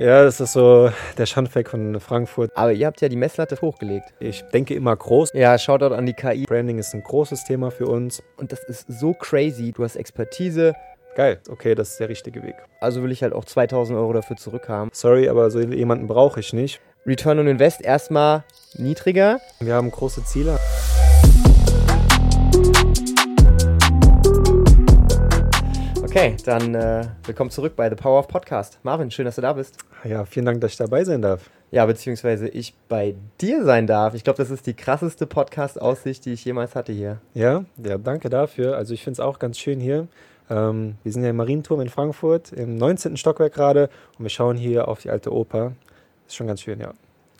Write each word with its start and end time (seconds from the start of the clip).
Ja, 0.00 0.24
das 0.24 0.40
ist 0.40 0.54
so 0.54 0.90
der 1.18 1.26
Schandfleck 1.26 1.68
von 1.68 2.00
Frankfurt. 2.00 2.50
Aber 2.54 2.72
ihr 2.72 2.86
habt 2.86 3.02
ja 3.02 3.10
die 3.10 3.16
Messlatte 3.16 3.58
hochgelegt. 3.60 4.14
Ich 4.18 4.42
denke 4.44 4.72
immer 4.72 4.96
groß. 4.96 5.32
Ja, 5.34 5.58
Shoutout 5.58 5.94
an 5.94 6.06
die 6.06 6.14
KI. 6.14 6.44
Branding 6.44 6.78
ist 6.78 6.94
ein 6.94 7.02
großes 7.02 7.44
Thema 7.44 7.70
für 7.70 7.84
uns. 7.84 8.22
Und 8.38 8.50
das 8.50 8.64
ist 8.64 8.86
so 8.88 9.12
crazy. 9.12 9.72
Du 9.72 9.84
hast 9.84 9.96
Expertise. 9.96 10.72
Geil, 11.16 11.38
okay, 11.50 11.74
das 11.74 11.90
ist 11.90 12.00
der 12.00 12.08
richtige 12.08 12.42
Weg. 12.42 12.54
Also 12.80 13.02
will 13.02 13.12
ich 13.12 13.22
halt 13.22 13.34
auch 13.34 13.44
2000 13.44 13.98
Euro 13.98 14.14
dafür 14.14 14.38
zurückhaben. 14.38 14.88
Sorry, 14.94 15.28
aber 15.28 15.50
so 15.50 15.60
jemanden 15.60 16.06
brauche 16.06 16.40
ich 16.40 16.54
nicht. 16.54 16.80
Return 17.04 17.38
on 17.38 17.46
Invest 17.46 17.82
erstmal 17.82 18.44
niedriger. 18.78 19.38
Wir 19.60 19.74
haben 19.74 19.90
große 19.90 20.24
Ziele. 20.24 20.58
Okay, 26.10 26.34
dann 26.44 26.74
äh, 26.74 27.04
willkommen 27.24 27.50
zurück 27.50 27.76
bei 27.76 27.88
The 27.88 27.94
Power 27.94 28.18
of 28.18 28.26
Podcast. 28.26 28.80
Marvin, 28.82 29.12
schön, 29.12 29.26
dass 29.26 29.36
du 29.36 29.42
da 29.42 29.52
bist. 29.52 29.76
Ja, 30.02 30.24
vielen 30.24 30.44
Dank, 30.44 30.60
dass 30.60 30.72
ich 30.72 30.76
dabei 30.76 31.04
sein 31.04 31.22
darf. 31.22 31.48
Ja, 31.70 31.86
beziehungsweise 31.86 32.48
ich 32.48 32.74
bei 32.88 33.14
dir 33.40 33.62
sein 33.62 33.86
darf. 33.86 34.14
Ich 34.14 34.24
glaube, 34.24 34.38
das 34.38 34.50
ist 34.50 34.66
die 34.66 34.74
krasseste 34.74 35.28
Podcast-Aussicht, 35.28 36.24
die 36.24 36.32
ich 36.32 36.44
jemals 36.44 36.74
hatte 36.74 36.92
hier. 36.92 37.20
Ja, 37.32 37.64
ja, 37.76 37.96
danke 37.96 38.28
dafür. 38.28 38.76
Also 38.76 38.92
ich 38.92 39.04
finde 39.04 39.12
es 39.12 39.20
auch 39.20 39.38
ganz 39.38 39.56
schön 39.60 39.78
hier. 39.78 40.08
Ähm, 40.50 40.96
wir 41.04 41.12
sind 41.12 41.22
ja 41.22 41.30
im 41.30 41.36
Marienturm 41.36 41.80
in 41.80 41.88
Frankfurt, 41.88 42.52
im 42.54 42.76
19. 42.76 43.16
Stockwerk 43.16 43.54
gerade 43.54 43.88
und 44.18 44.24
wir 44.24 44.30
schauen 44.30 44.56
hier 44.56 44.88
auf 44.88 45.02
die 45.02 45.10
alte 45.10 45.32
Oper. 45.32 45.74
Ist 46.26 46.34
schon 46.34 46.48
ganz 46.48 46.60
schön, 46.60 46.80
ja. 46.80 46.92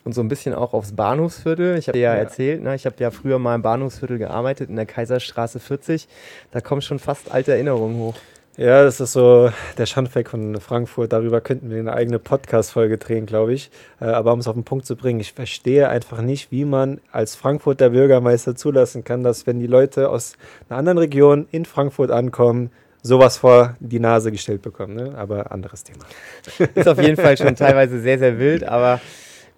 Und 0.05 0.15
so 0.15 0.21
ein 0.21 0.29
bisschen 0.29 0.55
auch 0.55 0.75
aufs 0.75 0.93
Bahnhofsviertel. 0.93 1.77
Ich 1.77 1.89
habe 1.89 1.99
dir 1.99 2.05
ja, 2.05 2.15
ja, 2.15 2.21
erzählt, 2.21 2.63
ne? 2.63 2.77
ich 2.77 2.87
habe 2.87 2.95
ja 3.01 3.11
früher 3.11 3.41
mal 3.41 3.57
im 3.57 3.63
Bahnhofsviertel 3.63 4.19
gearbeitet, 4.19 4.71
in 4.71 4.77
der 4.77 4.87
Kaiserstraße 4.87 5.59
40. 5.59 6.07
Da 6.53 6.61
kommen 6.61 6.83
schon 6.83 7.01
fast 7.01 7.33
alte 7.33 7.51
Erinnerungen 7.51 7.99
hoch. 7.99 8.15
Ja, 8.61 8.85
das 8.85 9.01
ist 9.01 9.15
so 9.15 9.51
der 9.79 9.87
Schandfleck 9.87 10.29
von 10.29 10.61
Frankfurt. 10.61 11.15
Darüber 11.15 11.41
könnten 11.41 11.71
wir 11.71 11.79
eine 11.79 11.95
eigene 11.95 12.19
Podcast-Folge 12.19 12.99
drehen, 12.99 13.25
glaube 13.25 13.55
ich. 13.55 13.71
Äh, 14.03 14.05
aber 14.05 14.35
um 14.35 14.41
es 14.41 14.49
auf 14.49 14.55
den 14.55 14.65
Punkt 14.65 14.85
zu 14.85 14.97
bringen, 14.97 15.19
ich 15.19 15.33
verstehe 15.33 15.89
einfach 15.89 16.21
nicht, 16.21 16.53
wie 16.53 16.67
man 16.67 17.01
als 17.11 17.37
Frankfurter 17.37 17.89
Bürgermeister 17.89 18.55
zulassen 18.55 19.03
kann, 19.03 19.23
dass 19.23 19.47
wenn 19.47 19.61
die 19.61 19.67
Leute 19.67 20.11
aus 20.11 20.35
einer 20.69 20.79
anderen 20.79 20.99
Region 20.99 21.49
in 21.51 21.65
Frankfurt 21.65 22.11
ankommen, 22.11 22.71
sowas 23.01 23.39
vor 23.39 23.77
die 23.81 23.99
Nase 23.99 24.31
gestellt 24.31 24.61
bekommen. 24.61 24.95
Ne? 24.95 25.15
Aber 25.17 25.53
anderes 25.53 25.83
Thema. 25.83 26.05
Ist 26.75 26.87
auf 26.87 27.01
jeden 27.01 27.17
Fall 27.17 27.39
schon 27.39 27.57
teilweise 27.57 27.99
sehr, 27.99 28.19
sehr 28.19 28.39
wild, 28.39 28.65
aber 28.65 29.01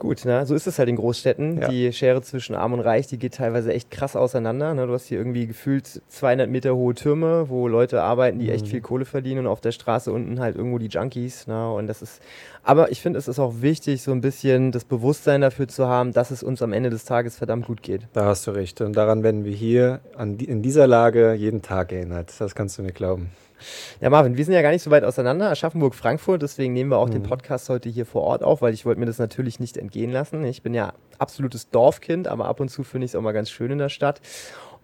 Gut, 0.02 0.24
ne? 0.24 0.44
so 0.46 0.56
ist 0.56 0.66
es 0.66 0.80
halt 0.80 0.88
in 0.88 0.96
Großstädten. 0.96 1.60
Ja. 1.60 1.68
Die 1.68 1.92
Schere 1.92 2.22
zwischen 2.22 2.56
Arm 2.56 2.72
und 2.72 2.80
Reich, 2.80 3.06
die 3.06 3.18
geht 3.18 3.34
teilweise 3.34 3.72
echt 3.72 3.92
krass 3.92 4.16
auseinander. 4.16 4.74
Ne? 4.74 4.88
Du 4.88 4.92
hast 4.92 5.06
hier 5.06 5.16
irgendwie 5.16 5.46
gefühlt 5.46 6.02
200 6.08 6.50
Meter 6.50 6.74
hohe 6.74 6.94
Türme, 6.94 7.48
wo 7.48 7.68
Leute 7.68 8.02
arbeiten, 8.02 8.40
die 8.40 8.46
mhm. 8.46 8.52
echt 8.52 8.66
viel 8.66 8.80
Kohle 8.80 9.04
verdienen 9.04 9.40
und 9.40 9.46
auf 9.46 9.60
der 9.60 9.70
Straße 9.70 10.10
unten 10.12 10.40
halt 10.40 10.56
irgendwo 10.56 10.78
die 10.78 10.88
Junkies. 10.88 11.46
Ne? 11.46 11.72
Und 11.72 11.86
das 11.86 12.02
ist, 12.02 12.20
aber 12.64 12.90
ich 12.90 13.00
finde, 13.00 13.20
es 13.20 13.28
ist 13.28 13.38
auch 13.38 13.60
wichtig, 13.60 14.02
so 14.02 14.10
ein 14.10 14.20
bisschen 14.20 14.72
das 14.72 14.84
Bewusstsein 14.84 15.40
dafür 15.40 15.68
zu 15.68 15.86
haben, 15.86 16.12
dass 16.12 16.32
es 16.32 16.42
uns 16.42 16.62
am 16.62 16.72
Ende 16.72 16.90
des 16.90 17.04
Tages 17.04 17.36
verdammt 17.36 17.66
gut 17.66 17.82
geht. 17.82 18.08
Da 18.12 18.24
hast 18.24 18.44
du 18.48 18.50
recht. 18.50 18.80
Und 18.80 18.96
daran 18.96 19.22
werden 19.22 19.44
wir 19.44 19.52
hier 19.52 20.00
an 20.16 20.36
die, 20.36 20.46
in 20.46 20.62
dieser 20.62 20.88
Lage 20.88 21.34
jeden 21.34 21.62
Tag 21.62 21.92
erinnert. 21.92 22.34
Das 22.40 22.56
kannst 22.56 22.76
du 22.76 22.82
mir 22.82 22.92
glauben. 22.92 23.30
Ja, 24.00 24.10
Marvin, 24.10 24.36
wir 24.36 24.44
sind 24.44 24.54
ja 24.54 24.62
gar 24.62 24.70
nicht 24.70 24.82
so 24.82 24.90
weit 24.90 25.04
auseinander, 25.04 25.50
Aschaffenburg, 25.50 25.94
Frankfurt, 25.94 26.42
deswegen 26.42 26.72
nehmen 26.72 26.90
wir 26.90 26.98
auch 26.98 27.08
mhm. 27.08 27.12
den 27.12 27.22
Podcast 27.22 27.68
heute 27.68 27.88
hier 27.88 28.06
vor 28.06 28.22
Ort 28.22 28.42
auf, 28.42 28.62
weil 28.62 28.74
ich 28.74 28.84
wollte 28.86 29.00
mir 29.00 29.06
das 29.06 29.18
natürlich 29.18 29.60
nicht 29.60 29.76
entgehen 29.76 30.10
lassen. 30.10 30.44
Ich 30.44 30.62
bin 30.62 30.74
ja 30.74 30.92
absolutes 31.18 31.70
Dorfkind, 31.70 32.28
aber 32.28 32.46
ab 32.46 32.60
und 32.60 32.68
zu 32.68 32.82
finde 32.84 33.04
ich 33.04 33.12
es 33.12 33.16
auch 33.16 33.22
mal 33.22 33.32
ganz 33.32 33.50
schön 33.50 33.70
in 33.70 33.78
der 33.78 33.88
Stadt. 33.88 34.20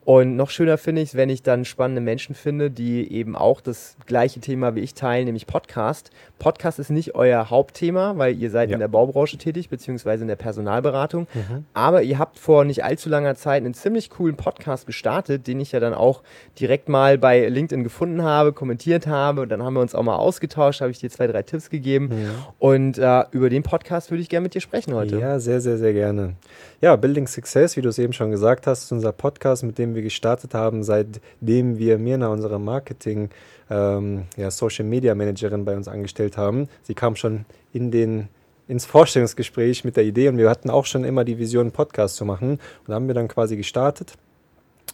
Und 0.08 0.36
noch 0.36 0.48
schöner 0.48 0.78
finde 0.78 1.02
ich 1.02 1.10
es, 1.10 1.14
wenn 1.16 1.28
ich 1.28 1.42
dann 1.42 1.66
spannende 1.66 2.00
Menschen 2.00 2.34
finde, 2.34 2.70
die 2.70 3.12
eben 3.12 3.36
auch 3.36 3.60
das 3.60 3.94
gleiche 4.06 4.40
Thema 4.40 4.74
wie 4.74 4.80
ich 4.80 4.94
teilen, 4.94 5.26
nämlich 5.26 5.46
Podcast. 5.46 6.10
Podcast 6.38 6.78
ist 6.78 6.88
nicht 6.88 7.14
euer 7.14 7.50
Hauptthema, 7.50 8.16
weil 8.16 8.40
ihr 8.40 8.50
seid 8.50 8.70
ja. 8.70 8.76
in 8.76 8.80
der 8.80 8.88
Baubranche 8.88 9.36
tätig, 9.36 9.68
beziehungsweise 9.68 10.22
in 10.22 10.28
der 10.28 10.36
Personalberatung. 10.36 11.26
Mhm. 11.34 11.66
Aber 11.74 12.02
ihr 12.02 12.18
habt 12.18 12.38
vor 12.38 12.64
nicht 12.64 12.84
allzu 12.84 13.10
langer 13.10 13.34
Zeit 13.34 13.62
einen 13.62 13.74
ziemlich 13.74 14.08
coolen 14.08 14.36
Podcast 14.36 14.86
gestartet, 14.86 15.46
den 15.46 15.60
ich 15.60 15.72
ja 15.72 15.80
dann 15.80 15.92
auch 15.92 16.22
direkt 16.58 16.88
mal 16.88 17.18
bei 17.18 17.46
LinkedIn 17.46 17.84
gefunden 17.84 18.22
habe, 18.22 18.54
kommentiert 18.54 19.06
habe. 19.06 19.42
Und 19.42 19.50
dann 19.50 19.62
haben 19.62 19.74
wir 19.74 19.82
uns 19.82 19.94
auch 19.94 20.02
mal 20.02 20.16
ausgetauscht, 20.16 20.80
habe 20.80 20.90
ich 20.90 21.00
dir 21.00 21.10
zwei, 21.10 21.26
drei 21.26 21.42
Tipps 21.42 21.68
gegeben. 21.68 22.10
Ja. 22.12 22.54
Und 22.58 22.96
äh, 22.96 23.24
über 23.32 23.50
den 23.50 23.62
Podcast 23.62 24.10
würde 24.10 24.22
ich 24.22 24.30
gerne 24.30 24.44
mit 24.44 24.54
dir 24.54 24.62
sprechen 24.62 24.94
heute. 24.94 25.18
Ja, 25.18 25.38
sehr, 25.38 25.60
sehr, 25.60 25.76
sehr 25.76 25.92
gerne. 25.92 26.36
Ja, 26.80 26.96
Building 26.96 27.26
Success, 27.26 27.76
wie 27.76 27.82
du 27.82 27.90
es 27.90 27.98
eben 27.98 28.14
schon 28.14 28.30
gesagt 28.30 28.66
hast, 28.66 28.84
ist 28.84 28.92
unser 28.92 29.12
Podcast, 29.12 29.64
mit 29.64 29.76
dem 29.76 29.96
wir 29.96 29.97
gestartet 30.02 30.54
haben, 30.54 30.82
seitdem 30.82 31.78
wir 31.78 31.98
Mirna, 31.98 32.28
unsere 32.28 32.58
Marketing, 32.58 33.30
ähm, 33.70 34.24
ja, 34.36 34.50
Social 34.50 34.84
Media 34.84 35.14
Managerin 35.14 35.64
bei 35.64 35.76
uns 35.76 35.88
angestellt 35.88 36.36
haben. 36.36 36.68
Sie 36.82 36.94
kam 36.94 37.16
schon 37.16 37.44
in 37.72 37.90
den 37.90 38.28
ins 38.68 38.84
Vorstellungsgespräch 38.84 39.84
mit 39.84 39.96
der 39.96 40.04
Idee 40.04 40.28
und 40.28 40.36
wir 40.36 40.50
hatten 40.50 40.68
auch 40.68 40.84
schon 40.84 41.04
immer 41.04 41.24
die 41.24 41.38
Vision, 41.38 41.62
einen 41.62 41.72
Podcast 41.72 42.16
zu 42.16 42.26
machen. 42.26 42.60
Und 42.86 42.94
haben 42.94 43.06
wir 43.06 43.14
dann 43.14 43.26
quasi 43.26 43.56
gestartet. 43.56 44.12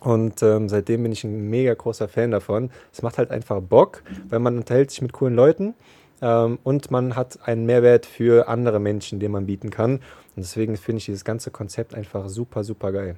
Und 0.00 0.42
ähm, 0.42 0.68
seitdem 0.68 1.02
bin 1.02 1.12
ich 1.12 1.24
ein 1.24 1.50
mega 1.50 1.74
großer 1.74 2.08
Fan 2.08 2.30
davon. 2.30 2.70
Es 2.92 3.02
macht 3.02 3.18
halt 3.18 3.30
einfach 3.30 3.60
Bock, 3.60 4.02
weil 4.28 4.38
man 4.38 4.58
unterhält 4.58 4.90
sich 4.90 5.02
mit 5.02 5.12
coolen 5.12 5.34
Leuten 5.34 5.74
ähm, 6.20 6.58
und 6.62 6.90
man 6.90 7.16
hat 7.16 7.38
einen 7.46 7.66
Mehrwert 7.66 8.06
für 8.06 8.48
andere 8.48 8.80
Menschen, 8.80 9.18
den 9.18 9.32
man 9.32 9.46
bieten 9.46 9.70
kann. 9.70 9.94
Und 9.94 10.02
deswegen 10.36 10.76
finde 10.76 10.98
ich 10.98 11.06
dieses 11.06 11.24
ganze 11.24 11.50
Konzept 11.50 11.94
einfach 11.94 12.28
super, 12.28 12.64
super 12.64 12.92
geil. 12.92 13.16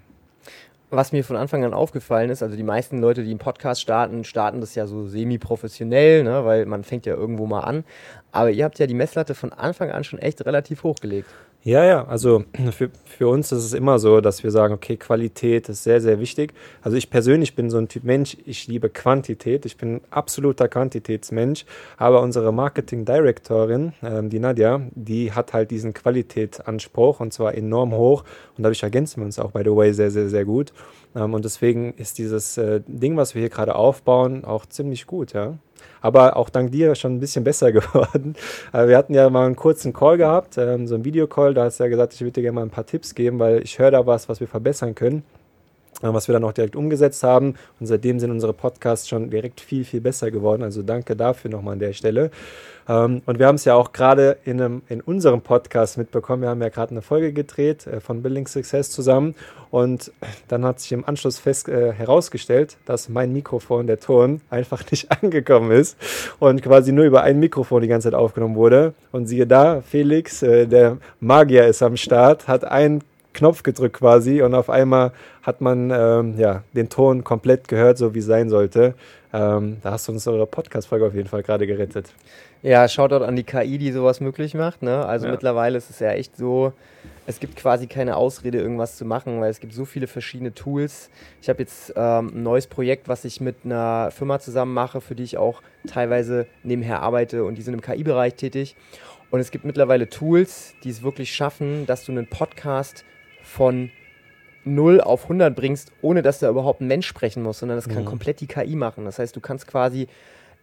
Was 0.88 1.10
mir 1.10 1.24
von 1.24 1.36
Anfang 1.36 1.64
an 1.64 1.74
aufgefallen 1.74 2.30
ist, 2.30 2.44
also 2.44 2.56
die 2.56 2.62
meisten 2.62 3.00
Leute, 3.00 3.24
die 3.24 3.30
einen 3.30 3.40
Podcast 3.40 3.80
starten, 3.80 4.22
starten 4.22 4.60
das 4.60 4.76
ja 4.76 4.86
so 4.86 5.08
semi-professionell, 5.08 6.22
ne, 6.22 6.44
weil 6.44 6.64
man 6.66 6.84
fängt 6.84 7.06
ja 7.06 7.14
irgendwo 7.14 7.46
mal 7.46 7.60
an. 7.60 7.82
Aber 8.30 8.50
ihr 8.50 8.64
habt 8.64 8.78
ja 8.78 8.86
die 8.86 8.94
Messlatte 8.94 9.34
von 9.34 9.52
Anfang 9.52 9.90
an 9.90 10.04
schon 10.04 10.20
echt 10.20 10.46
relativ 10.46 10.84
hochgelegt. 10.84 11.28
Ja, 11.66 11.84
ja, 11.84 12.06
also 12.06 12.44
für, 12.70 12.90
für 13.04 13.26
uns 13.26 13.50
ist 13.50 13.64
es 13.64 13.72
immer 13.72 13.98
so, 13.98 14.20
dass 14.20 14.44
wir 14.44 14.52
sagen, 14.52 14.72
okay, 14.72 14.96
Qualität 14.96 15.68
ist 15.68 15.82
sehr, 15.82 16.00
sehr 16.00 16.20
wichtig. 16.20 16.54
Also 16.80 16.96
ich 16.96 17.10
persönlich 17.10 17.56
bin 17.56 17.70
so 17.70 17.78
ein 17.78 17.88
Typ 17.88 18.04
Mensch, 18.04 18.36
ich 18.46 18.68
liebe 18.68 18.88
Quantität, 18.88 19.66
ich 19.66 19.76
bin 19.76 20.00
absoluter 20.10 20.68
Quantitätsmensch, 20.68 21.64
aber 21.96 22.22
unsere 22.22 22.52
Marketing 22.52 23.04
Directorin, 23.04 23.94
ähm, 24.00 24.30
die 24.30 24.38
Nadja, 24.38 24.80
die 24.94 25.32
hat 25.32 25.54
halt 25.54 25.72
diesen 25.72 25.92
Qualitätsanspruch 25.92 27.18
und 27.18 27.32
zwar 27.32 27.56
enorm 27.56 27.92
hoch 27.94 28.22
und 28.56 28.62
dadurch 28.62 28.84
ergänzen 28.84 29.22
wir 29.22 29.24
uns 29.26 29.40
auch, 29.40 29.50
by 29.50 29.62
the 29.64 29.74
way, 29.74 29.92
sehr, 29.92 30.12
sehr, 30.12 30.28
sehr 30.28 30.44
gut. 30.44 30.72
Ähm, 31.16 31.34
und 31.34 31.44
deswegen 31.44 31.94
ist 31.94 32.18
dieses 32.18 32.58
äh, 32.58 32.80
Ding, 32.86 33.16
was 33.16 33.34
wir 33.34 33.40
hier 33.40 33.50
gerade 33.50 33.74
aufbauen, 33.74 34.44
auch 34.44 34.66
ziemlich 34.66 35.08
gut, 35.08 35.32
ja 35.32 35.58
aber 36.00 36.36
auch 36.36 36.48
dank 36.48 36.72
dir 36.72 36.94
schon 36.94 37.16
ein 37.16 37.20
bisschen 37.20 37.44
besser 37.44 37.72
geworden. 37.72 38.34
Äh, 38.72 38.88
wir 38.88 38.96
hatten 38.96 39.14
ja 39.14 39.28
mal 39.30 39.46
einen 39.46 39.56
kurzen 39.56 39.92
Call 39.92 40.18
gehabt, 40.18 40.58
ähm, 40.58 40.86
so 40.86 40.94
einen 40.94 41.04
Videocall, 41.04 41.54
da 41.54 41.64
hast 41.64 41.80
du 41.80 41.84
ja 41.84 41.90
gesagt, 41.90 42.14
ich 42.14 42.20
würde 42.20 42.32
dir 42.32 42.42
gerne 42.42 42.56
mal 42.56 42.62
ein 42.62 42.70
paar 42.70 42.86
Tipps 42.86 43.14
geben, 43.14 43.38
weil 43.38 43.62
ich 43.62 43.78
höre 43.78 43.90
da 43.90 44.06
was, 44.06 44.28
was 44.28 44.40
wir 44.40 44.48
verbessern 44.48 44.94
können 44.94 45.24
was 46.02 46.28
wir 46.28 46.32
dann 46.32 46.44
auch 46.44 46.52
direkt 46.52 46.76
umgesetzt 46.76 47.22
haben. 47.22 47.54
Und 47.80 47.86
seitdem 47.86 48.20
sind 48.20 48.30
unsere 48.30 48.52
Podcasts 48.52 49.08
schon 49.08 49.30
direkt 49.30 49.60
viel, 49.60 49.84
viel 49.84 50.00
besser 50.00 50.30
geworden. 50.30 50.62
Also 50.62 50.82
danke 50.82 51.16
dafür 51.16 51.50
nochmal 51.50 51.74
an 51.74 51.78
der 51.78 51.92
Stelle. 51.92 52.30
Ähm, 52.88 53.22
und 53.26 53.38
wir 53.38 53.46
haben 53.46 53.56
es 53.56 53.64
ja 53.64 53.74
auch 53.74 53.92
gerade 53.92 54.36
in, 54.44 54.82
in 54.88 55.00
unserem 55.00 55.40
Podcast 55.40 55.98
mitbekommen. 55.98 56.42
Wir 56.42 56.50
haben 56.50 56.62
ja 56.62 56.68
gerade 56.68 56.92
eine 56.92 57.02
Folge 57.02 57.32
gedreht 57.32 57.86
äh, 57.86 58.00
von 58.00 58.22
Building 58.22 58.46
Success 58.46 58.90
zusammen. 58.90 59.34
Und 59.70 60.12
dann 60.48 60.64
hat 60.64 60.80
sich 60.80 60.92
im 60.92 61.04
Anschluss 61.04 61.38
fest 61.38 61.68
äh, 61.68 61.92
herausgestellt, 61.92 62.76
dass 62.86 63.08
mein 63.08 63.32
Mikrofon, 63.32 63.86
der 63.86 63.98
Ton, 63.98 64.40
einfach 64.50 64.88
nicht 64.90 65.10
angekommen 65.22 65.70
ist 65.72 65.96
und 66.38 66.62
quasi 66.62 66.92
nur 66.92 67.04
über 67.04 67.22
ein 67.22 67.40
Mikrofon 67.40 67.82
die 67.82 67.88
ganze 67.88 68.10
Zeit 68.10 68.18
aufgenommen 68.18 68.54
wurde. 68.54 68.94
Und 69.12 69.26
siehe 69.26 69.46
da, 69.46 69.82
Felix, 69.82 70.42
äh, 70.42 70.66
der 70.66 70.98
Magier 71.20 71.66
ist 71.66 71.82
am 71.82 71.96
Start, 71.96 72.46
hat 72.46 72.64
einen 72.64 73.02
Knopf 73.36 73.62
gedrückt 73.62 73.98
quasi 73.98 74.42
und 74.42 74.54
auf 74.54 74.70
einmal 74.70 75.12
hat 75.42 75.60
man 75.60 75.90
ähm, 75.90 76.38
ja, 76.38 76.62
den 76.74 76.88
Ton 76.88 77.22
komplett 77.22 77.68
gehört, 77.68 77.98
so 77.98 78.14
wie 78.14 78.18
es 78.18 78.26
sein 78.26 78.48
sollte. 78.48 78.94
Ähm, 79.32 79.76
da 79.82 79.92
hast 79.92 80.08
du 80.08 80.12
unsere 80.12 80.46
Podcast-Folge 80.46 81.06
auf 81.06 81.14
jeden 81.14 81.28
Fall 81.28 81.42
gerade 81.42 81.66
gerettet. 81.66 82.12
Ja, 82.62 82.88
Shoutout 82.88 83.24
an 83.24 83.36
die 83.36 83.44
KI, 83.44 83.78
die 83.78 83.92
sowas 83.92 84.20
möglich 84.20 84.54
macht. 84.54 84.82
Ne? 84.82 85.04
Also 85.04 85.26
ja. 85.26 85.32
mittlerweile 85.32 85.76
ist 85.76 85.90
es 85.90 85.98
ja 85.98 86.10
echt 86.12 86.36
so, 86.36 86.72
es 87.26 87.38
gibt 87.38 87.56
quasi 87.56 87.86
keine 87.86 88.16
Ausrede, 88.16 88.58
irgendwas 88.58 88.96
zu 88.96 89.04
machen, 89.04 89.40
weil 89.40 89.50
es 89.50 89.60
gibt 89.60 89.74
so 89.74 89.84
viele 89.84 90.06
verschiedene 90.06 90.54
Tools. 90.54 91.10
Ich 91.42 91.48
habe 91.48 91.60
jetzt 91.60 91.92
ähm, 91.94 92.32
ein 92.34 92.42
neues 92.42 92.66
Projekt, 92.66 93.08
was 93.08 93.24
ich 93.24 93.40
mit 93.40 93.56
einer 93.64 94.10
Firma 94.10 94.38
zusammen 94.38 94.72
mache, 94.72 95.00
für 95.00 95.14
die 95.14 95.24
ich 95.24 95.36
auch 95.36 95.62
teilweise 95.86 96.46
nebenher 96.62 97.02
arbeite 97.02 97.44
und 97.44 97.56
die 97.58 97.62
sind 97.62 97.74
im 97.74 97.82
KI-Bereich 97.82 98.34
tätig. 98.34 98.76
Und 99.30 99.40
es 99.40 99.50
gibt 99.50 99.64
mittlerweile 99.64 100.08
Tools, 100.08 100.74
die 100.84 100.90
es 100.90 101.02
wirklich 101.02 101.34
schaffen, 101.34 101.84
dass 101.86 102.04
du 102.04 102.12
einen 102.12 102.28
Podcast 102.28 103.04
von 103.46 103.90
0 104.64 105.00
auf 105.00 105.24
100 105.24 105.54
bringst, 105.54 105.92
ohne 106.02 106.22
dass 106.22 106.40
da 106.40 106.50
überhaupt 106.50 106.80
ein 106.80 106.88
Mensch 106.88 107.06
sprechen 107.06 107.42
muss, 107.42 107.60
sondern 107.60 107.78
das 107.78 107.88
kann 107.88 108.02
mhm. 108.02 108.06
komplett 108.06 108.40
die 108.40 108.46
KI 108.46 108.74
machen. 108.74 109.04
Das 109.04 109.18
heißt, 109.18 109.34
du 109.34 109.40
kannst 109.40 109.66
quasi 109.66 110.08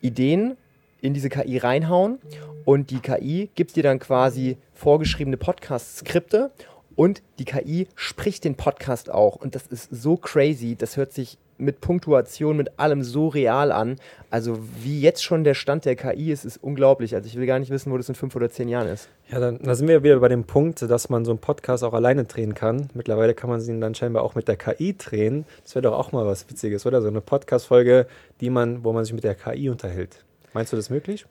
Ideen 0.02 0.58
in 1.02 1.14
diese 1.14 1.30
KI 1.30 1.58
reinhauen 1.58 2.20
und 2.66 2.90
die 2.92 3.00
KI 3.00 3.50
gibt 3.56 3.76
dir 3.76 3.84
dann 3.84 4.00
quasi 4.00 4.58
vorgeschriebene 4.74 5.38
Podcast-Skripte 5.38 6.52
und 6.96 7.24
die 7.40 7.46
KI 7.46 7.88
spricht 7.96 8.44
den 8.44 8.56
Podcast 8.56 9.10
auch. 9.10 9.36
Und 9.38 9.56
das 9.56 9.68
ist 9.68 9.90
so 9.92 10.18
crazy, 10.18 10.76
das 10.76 10.98
hört 10.98 11.14
sich 11.14 11.38
mit 11.64 11.82
Punktuation, 11.82 12.58
mit 12.58 12.80
allem 12.80 13.04
so 13.04 13.28
real 13.28 13.72
an. 13.72 13.98
Also 14.30 14.60
wie 14.82 15.02
jetzt 15.02 15.24
schon 15.24 15.44
der 15.44 15.54
Stand 15.54 15.86
der 15.86 15.96
KI 15.96 16.32
ist, 16.32 16.46
ist 16.46 16.58
unglaublich. 16.58 17.16
Also 17.16 17.28
ich 17.28 17.36
will 17.36 17.46
gar 17.46 17.60
nicht 17.60 17.72
wissen, 17.72 17.92
wo 17.92 17.98
das 17.98 18.10
in 18.10 18.16
fünf 18.16 18.36
oder 18.36 18.50
zehn 18.50 18.70
Jahren 18.70 18.88
ist. 18.88 19.10
Ja, 19.30 19.40
dann 19.40 19.60
da 19.60 19.76
sind 19.76 19.88
wir 19.88 20.04
wieder 20.04 20.20
bei 20.20 20.28
dem 20.28 20.44
Punkt, 20.44 20.82
dass 20.82 21.10
man 21.10 21.26
so 21.26 21.32
einen 21.32 21.40
Podcast 21.40 21.84
auch 21.84 21.94
alleine 21.94 22.26
drehen 22.26 22.54
kann. 22.54 22.90
Mittlerweile 22.94 23.34
kann 23.34 23.50
man 23.50 23.62
ihn 23.62 23.82
dann 23.82 23.96
scheinbar 23.96 24.24
auch 24.24 24.36
mit 24.36 24.48
der 24.48 24.58
KI 24.58 24.96
drehen. 24.98 25.46
Das 25.64 25.76
wäre 25.76 25.84
doch 25.84 25.98
auch 25.98 26.12
mal 26.12 26.26
was 26.26 26.50
Witziges, 26.50 26.86
oder? 26.86 27.02
So 27.02 27.08
eine 27.08 27.22
Podcast-Folge, 27.22 28.08
die 28.42 28.50
man, 28.50 28.84
wo 28.84 28.94
man 28.94 29.06
sich 29.06 29.14
mit 29.14 29.24
der 29.24 29.36
KI 29.36 29.70
unterhält. 29.70 30.24
Meinst 30.54 30.72
du 30.72 30.78
das 30.78 30.90
möglich? 30.90 31.26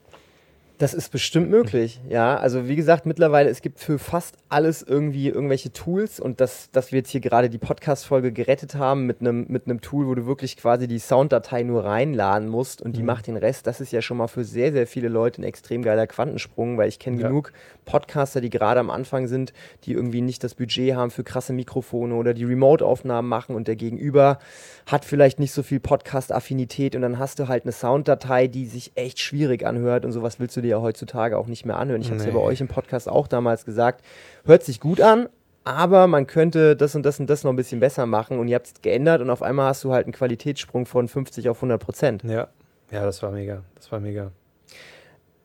Das 0.83 0.95
ist 0.95 1.11
bestimmt 1.11 1.49
möglich, 1.49 2.01
ja. 2.09 2.37
Also 2.37 2.67
wie 2.67 2.75
gesagt, 2.75 3.07
mittlerweile, 3.07 3.49
es 3.49 3.63
gibt 3.63 3.79
für 3.79 4.01
fast 4.01 4.35
alles 4.49 4.83
irgendwie 4.83 5.29
irgendwelche 5.29 5.73
Tools 5.73 6.19
und 6.19 6.41
das, 6.41 6.73
dass 6.73 6.91
wir 6.91 6.99
jetzt 6.99 7.11
hier 7.11 7.21
gerade 7.21 7.49
die 7.49 7.59
Podcast-Folge 7.59 8.33
gerettet 8.33 8.75
haben 8.75 9.07
mit 9.07 9.21
einem 9.21 9.47
mit 9.47 9.63
Tool, 9.83 10.09
wo 10.09 10.17
du 10.17 10.27
wirklich 10.27 10.57
quasi 10.57 10.89
die 10.89 10.99
Sounddatei 10.99 11.63
nur 11.63 11.85
reinladen 11.85 12.49
musst 12.49 12.83
und 12.83 12.97
die 12.97 13.03
mhm. 13.03 13.07
macht 13.07 13.29
den 13.29 13.37
Rest, 13.37 13.69
das 13.69 13.81
ist 13.81 13.93
ja 13.93 14.03
schon 14.03 14.17
mal 14.17 14.27
für 14.27 14.43
sehr, 14.43 14.73
sehr 14.73 14.89
viele 14.89 15.07
Leute 15.07 15.41
ein 15.41 15.45
extrem 15.45 15.83
geiler 15.83 16.09
Quantensprung, 16.09 16.77
weil 16.79 16.89
ich 16.89 16.99
kenne 16.99 17.21
ja. 17.21 17.29
genug 17.29 17.53
Podcaster, 17.85 18.41
die 18.41 18.51
gerade 18.51 18.81
am 18.81 18.91
Anfang 18.91 19.29
sind, 19.29 19.53
die 19.85 19.93
irgendwie 19.93 20.21
nicht 20.21 20.43
das 20.43 20.57
Budget 20.57 20.97
haben 20.97 21.13
für 21.13 21.23
krasse 21.23 21.53
Mikrofone 21.53 22.13
oder 22.17 22.35
die 22.35 22.45
Remote-Aufnahmen 22.45 23.29
machen 23.29 23.55
und 23.55 23.69
der 23.69 23.77
Gegenüber 23.77 24.41
hat 24.87 25.05
vielleicht 25.05 25.39
nicht 25.39 25.53
so 25.53 25.63
viel 25.63 25.79
Podcast-Affinität 25.79 26.97
und 26.97 27.03
dann 27.03 27.21
hast 27.21 27.39
du 27.39 27.47
halt 27.47 27.63
eine 27.63 27.73
Sounddatei, 27.73 28.49
die 28.49 28.67
sich 28.67 28.91
echt 28.97 29.21
schwierig 29.21 29.65
anhört 29.65 30.05
und 30.05 30.11
sowas 30.11 30.41
willst 30.41 30.57
du 30.57 30.61
dir 30.61 30.72
ja 30.73 30.81
heutzutage 30.81 31.39
auch 31.39 31.47
nicht 31.47 31.65
mehr 31.65 31.79
anhören. 31.79 32.01
Ich 32.01 32.09
habe 32.09 32.17
es 32.17 32.25
nee. 32.25 32.31
ja 32.31 32.35
bei 32.35 32.43
euch 32.43 32.61
im 32.61 32.69
Podcast 32.69 33.09
auch 33.09 33.29
damals 33.29 33.65
gesagt. 33.65 34.05
Hört 34.45 34.65
sich 34.65 34.81
gut 34.81 35.01
an, 35.01 35.29
aber 35.65 36.07
man 36.07 36.27
könnte 36.27 36.77
das 36.77 36.95
und 36.95 37.05
das 37.05 37.21
und 37.21 37.31
das 37.31 37.45
noch 37.45 37.53
ein 37.53 37.57
bisschen 37.57 37.81
besser 37.81 38.07
machen 38.07 38.39
und 38.39 38.49
ihr 38.49 38.57
habt 38.57 38.67
es 38.67 38.75
geändert 38.83 39.21
und 39.21 39.31
auf 39.31 39.43
einmal 39.43 39.69
hast 39.69 39.85
du 39.85 39.93
halt 39.93 40.07
einen 40.07 40.13
Qualitätssprung 40.13 40.87
von 40.87 41.09
50 41.09 41.49
auf 41.49 41.59
100 41.59 41.81
Prozent. 41.81 42.25
Ja, 42.25 42.49
ja, 42.91 43.05
das 43.05 43.23
war 43.23 43.31
mega. 43.31 43.63
Das 43.75 43.91
war 43.93 44.01
mega. 44.01 44.33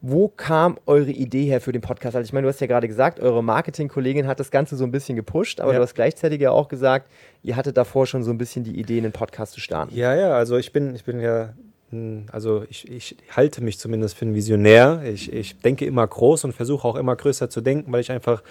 Wo 0.02 0.28
kam 0.28 0.78
eure 0.86 1.10
Idee 1.10 1.46
her 1.46 1.60
für 1.60 1.72
den 1.72 1.82
Podcast? 1.82 2.16
Also 2.16 2.28
ich 2.28 2.34
meine, 2.34 2.46
du 2.46 2.50
hast 2.50 2.62
ja 2.62 2.68
gerade 2.68 2.88
gesagt, 2.88 3.20
eure 3.20 3.44
Marketingkollegin 3.44 4.28
hat 4.28 4.40
das 4.40 4.52
Ganze 4.52 4.76
so 4.76 4.84
ein 4.84 4.92
bisschen 4.92 5.16
gepusht, 5.16 5.60
aber 5.60 5.72
ja. 5.72 5.80
du 5.80 5.84
hast 5.84 5.96
gleichzeitig 5.96 6.40
ja 6.40 6.52
auch 6.52 6.68
gesagt, 6.68 7.10
ihr 7.42 7.56
hattet 7.56 7.78
davor 7.78 8.06
schon 8.06 8.22
so 8.22 8.30
ein 8.30 8.38
bisschen 8.38 8.64
die 8.64 8.80
Idee, 8.80 9.00
einen 9.00 9.12
Podcast 9.12 9.54
zu 9.54 9.60
starten. 9.60 9.96
Ja, 9.96 10.14
ja, 10.16 10.36
also 10.36 10.58
ich 10.58 10.72
bin, 10.72 10.94
ich 10.94 11.04
bin 11.04 11.20
ja 11.20 11.54
also 12.32 12.66
ich, 12.70 12.90
ich, 12.92 13.16
halte 13.32 13.64
mich 13.64 13.80
zumindest 13.80 14.18
für 14.18 14.26
einen 14.26 14.36
Visionär. 14.36 15.04
Ich, 15.06 15.32
ich 15.32 15.58
denke 15.60 15.86
immer 15.86 16.06
groß 16.06 16.44
und 16.44 16.54
versuche 16.54 16.86
auch 16.86 16.96
immer 16.96 17.16
größer 17.16 17.50
zu 17.50 17.62
denken, 17.62 17.92
weil 17.92 18.02
ich 18.02 18.12
einfach 18.12 18.44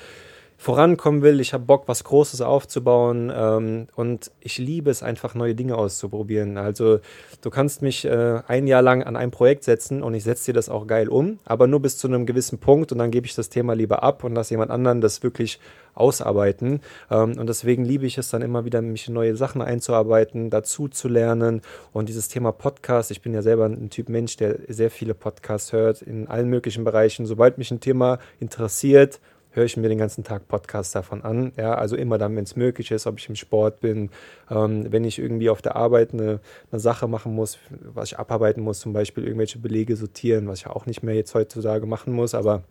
vorankommen 0.56 1.22
will. 1.22 1.40
Ich 1.40 1.52
habe 1.52 1.64
Bock, 1.64 1.84
was 1.86 2.04
Großes 2.04 2.40
aufzubauen 2.40 3.32
ähm, 3.34 3.88
und 3.94 4.30
ich 4.40 4.58
liebe 4.58 4.90
es 4.90 5.02
einfach, 5.02 5.34
neue 5.34 5.54
Dinge 5.54 5.76
auszuprobieren. 5.76 6.56
Also 6.56 7.00
du 7.42 7.50
kannst 7.50 7.82
mich 7.82 8.04
äh, 8.04 8.40
ein 8.46 8.66
Jahr 8.66 8.82
lang 8.82 9.02
an 9.02 9.16
ein 9.16 9.30
Projekt 9.30 9.64
setzen 9.64 10.02
und 10.02 10.14
ich 10.14 10.24
setze 10.24 10.46
dir 10.46 10.54
das 10.54 10.68
auch 10.68 10.86
geil 10.86 11.08
um, 11.08 11.38
aber 11.44 11.66
nur 11.66 11.80
bis 11.80 11.98
zu 11.98 12.08
einem 12.08 12.24
gewissen 12.24 12.58
Punkt 12.58 12.90
und 12.92 12.98
dann 12.98 13.10
gebe 13.10 13.26
ich 13.26 13.34
das 13.34 13.50
Thema 13.50 13.74
lieber 13.74 14.02
ab 14.02 14.24
und 14.24 14.34
lasse 14.34 14.54
jemand 14.54 14.70
anderen 14.70 15.00
das 15.00 15.22
wirklich 15.22 15.60
ausarbeiten. 15.96 16.80
Ähm, 17.10 17.38
und 17.38 17.48
deswegen 17.48 17.84
liebe 17.84 18.06
ich 18.06 18.18
es 18.18 18.30
dann 18.30 18.42
immer 18.42 18.64
wieder, 18.64 18.80
mich 18.82 19.08
in 19.08 19.14
neue 19.14 19.36
Sachen 19.36 19.62
einzuarbeiten, 19.62 20.50
dazu 20.50 20.88
zu 20.88 21.08
lernen 21.08 21.62
und 21.92 22.08
dieses 22.08 22.28
Thema 22.28 22.52
Podcast. 22.52 23.10
Ich 23.10 23.22
bin 23.22 23.34
ja 23.34 23.42
selber 23.42 23.66
ein 23.66 23.90
Typ 23.90 24.08
Mensch, 24.08 24.36
der 24.36 24.58
sehr 24.68 24.90
viele 24.90 25.14
Podcasts 25.14 25.72
hört 25.72 26.02
in 26.02 26.28
allen 26.28 26.48
möglichen 26.48 26.84
Bereichen. 26.84 27.26
Sobald 27.26 27.58
mich 27.58 27.70
ein 27.70 27.80
Thema 27.80 28.18
interessiert, 28.40 29.20
höre 29.56 29.64
ich 29.64 29.76
mir 29.76 29.88
den 29.88 29.98
ganzen 29.98 30.22
Tag 30.22 30.46
Podcasts 30.48 30.92
davon 30.92 31.22
an. 31.22 31.52
Ja, 31.56 31.74
also 31.74 31.96
immer 31.96 32.18
dann, 32.18 32.36
wenn 32.36 32.44
es 32.44 32.56
möglich 32.56 32.90
ist, 32.90 33.06
ob 33.06 33.18
ich 33.18 33.28
im 33.28 33.36
Sport 33.36 33.80
bin, 33.80 34.10
ähm, 34.50 34.92
wenn 34.92 35.04
ich 35.04 35.18
irgendwie 35.18 35.50
auf 35.50 35.62
der 35.62 35.76
Arbeit 35.76 36.12
eine, 36.12 36.40
eine, 36.70 36.80
Sache 36.80 37.08
machen 37.08 37.34
muss, 37.34 37.58
was 37.70 38.12
ich 38.12 38.18
abarbeiten 38.18 38.62
muss, 38.62 38.80
zum 38.80 38.92
Beispiel 38.92 39.24
irgendwelche 39.24 39.58
Belege 39.58 39.96
sortieren, 39.96 40.46
was 40.46 40.60
ich 40.60 40.66
auch 40.66 40.86
nicht 40.86 41.02
mehr 41.02 41.14
jetzt 41.14 41.34
heutzutage 41.34 41.86
machen 41.86 42.12
muss, 42.12 42.34
aber 42.34 42.62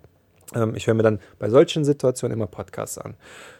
ähm, 0.54 0.76
ich 0.76 0.86
höre 0.86 0.94
mir 0.94 1.04
dann 1.04 1.20
bei 1.40 1.50
solchen 1.50 1.84
Situationen 1.84 2.38
immer 2.38 2.48
Podcasts 2.48 2.98
an. 2.98 3.16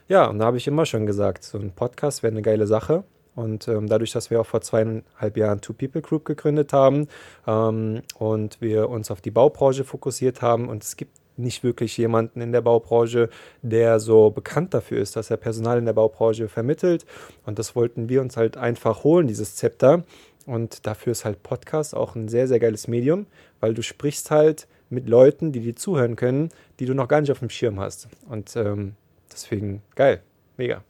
Ja, 0.08 0.28
und 0.28 0.40
da 0.40 0.46
habe 0.46 0.58
ich 0.58 0.68
immer 0.68 0.86
schon 0.86 1.08
gesagt, 1.08 1.44
so 1.44 1.58
ein 1.58 1.72
Podcast 1.72 2.22
wäre 2.22 2.32
eine 2.32 2.44
geile 2.44 2.68
Sache. 2.68 3.04
Und 3.34 3.68
ähm, 3.68 3.88
dadurch, 3.88 4.12
dass 4.12 4.30
wir 4.30 4.40
auch 4.40 4.46
vor 4.46 4.62
zweieinhalb 4.62 5.36
Jahren 5.36 5.60
Two 5.60 5.74
People 5.74 6.02
Group 6.02 6.24
gegründet 6.24 6.72
haben 6.72 7.10
ähm, 7.46 8.02
und 8.18 8.62
wir 8.62 8.90
uns 8.90 9.12
auf 9.12 9.20
die 9.20 9.32
Baubranche 9.32 9.84
fokussiert 9.84 10.42
haben 10.42 10.70
und 10.70 10.84
es 10.84 10.96
gibt 10.96 11.18
nicht 11.38 11.64
wirklich 11.64 11.98
jemanden 11.98 12.42
in 12.42 12.52
der 12.52 12.62
Baubranche, 12.62 13.30
der 13.62 14.00
so 14.00 14.30
bekannt 14.30 14.74
dafür 14.74 15.00
ist, 15.00 15.16
dass 15.16 15.32
er 15.32 15.38
Personal 15.38 15.78
in 15.78 15.86
der 15.86 15.94
Baubranche 15.94 16.48
vermittelt. 16.48 17.06
Und 17.46 17.60
das 17.60 17.76
wollten 17.76 18.10
wir 18.10 18.22
uns 18.22 18.38
halt 18.38 18.58
einfach 18.58 19.04
holen, 19.04 19.28
dieses 19.28 19.56
Zepter. 19.56 20.04
Und 20.46 20.86
dafür 20.86 21.12
ist 21.12 21.26
halt 21.26 21.44
Podcast 21.44 21.96
auch 21.96 22.16
ein 22.16 22.28
sehr, 22.28 22.48
sehr 22.48 22.60
geiles 22.60 22.88
Medium, 22.88 23.26
weil 23.60 23.74
du 23.74 23.82
sprichst 23.82 24.32
halt 24.32 24.68
mit 24.90 25.10
Leuten, 25.10 25.52
die 25.52 25.60
dir 25.60 25.76
zuhören 25.76 26.16
können, 26.16 26.50
die 26.80 26.86
du 26.86 26.94
noch 26.94 27.08
gar 27.08 27.22
nicht 27.22 27.32
auf 27.32 27.40
dem 27.40 27.50
Schirm 27.50 27.80
hast. 27.80 28.08
Und 28.30 28.56
ähm, 28.56 28.94
deswegen 29.32 29.82
geil, 29.96 30.22
mega. 30.58 30.84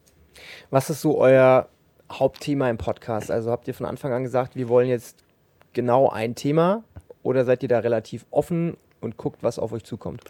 Was 0.70 0.90
ist 0.90 1.02
so 1.02 1.18
euer 1.18 1.70
Hauptthema 2.12 2.70
im 2.70 2.78
Podcast? 2.78 3.32
Also 3.32 3.52
habt 3.52 3.68
ihr 3.68 3.74
von 3.74 3.86
Anfang 3.86 4.12
an 4.12 4.24
gesagt, 4.24 4.56
wir 4.56 4.68
wollen 4.68 4.90
jetzt 4.90 5.24
genau 5.74 6.10
ein 6.10 6.36
Thema 6.36 6.84
oder 7.24 7.46
seid 7.46 7.64
ihr 7.64 7.70
da 7.70 7.80
relativ 7.80 8.26
offen 8.32 8.78
und 9.02 9.18
guckt, 9.18 9.44
was 9.44 9.60
auf 9.60 9.72
euch 9.72 9.84
zukommt. 9.84 10.22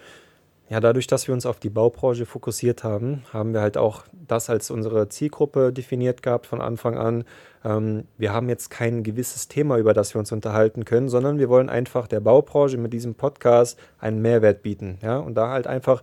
Ja, 0.68 0.80
dadurch, 0.80 1.06
dass 1.06 1.28
wir 1.28 1.34
uns 1.36 1.46
auf 1.46 1.60
die 1.60 1.70
Baubranche 1.70 2.26
fokussiert 2.26 2.84
haben, 2.84 3.22
haben 3.32 3.54
wir 3.54 3.62
halt 3.62 3.78
auch 3.78 4.04
das 4.28 4.50
als 4.50 4.72
unsere 4.72 5.10
Zielgruppe 5.10 5.72
definiert 5.72 6.24
gehabt 6.24 6.48
von 6.48 6.60
Anfang 6.60 6.98
an. 6.98 7.24
Ähm, 7.64 8.06
wir 8.18 8.34
haben 8.34 8.50
jetzt 8.50 8.72
kein 8.72 9.04
gewisses 9.04 9.48
Thema, 9.48 9.78
über 9.78 9.94
das 9.94 10.16
wir 10.16 10.20
uns 10.20 10.32
unterhalten 10.32 10.84
können, 10.84 11.08
sondern 11.08 11.38
wir 11.38 11.50
wollen 11.50 11.70
einfach 11.70 12.08
der 12.08 12.20
Baubranche 12.20 12.80
mit 12.80 12.94
diesem 12.94 13.14
Podcast 13.14 13.78
einen 14.00 14.24
Mehrwert 14.24 14.64
bieten. 14.64 14.98
Ja? 15.04 15.18
Und 15.18 15.36
da 15.36 15.50
halt 15.50 15.68
einfach 15.68 16.02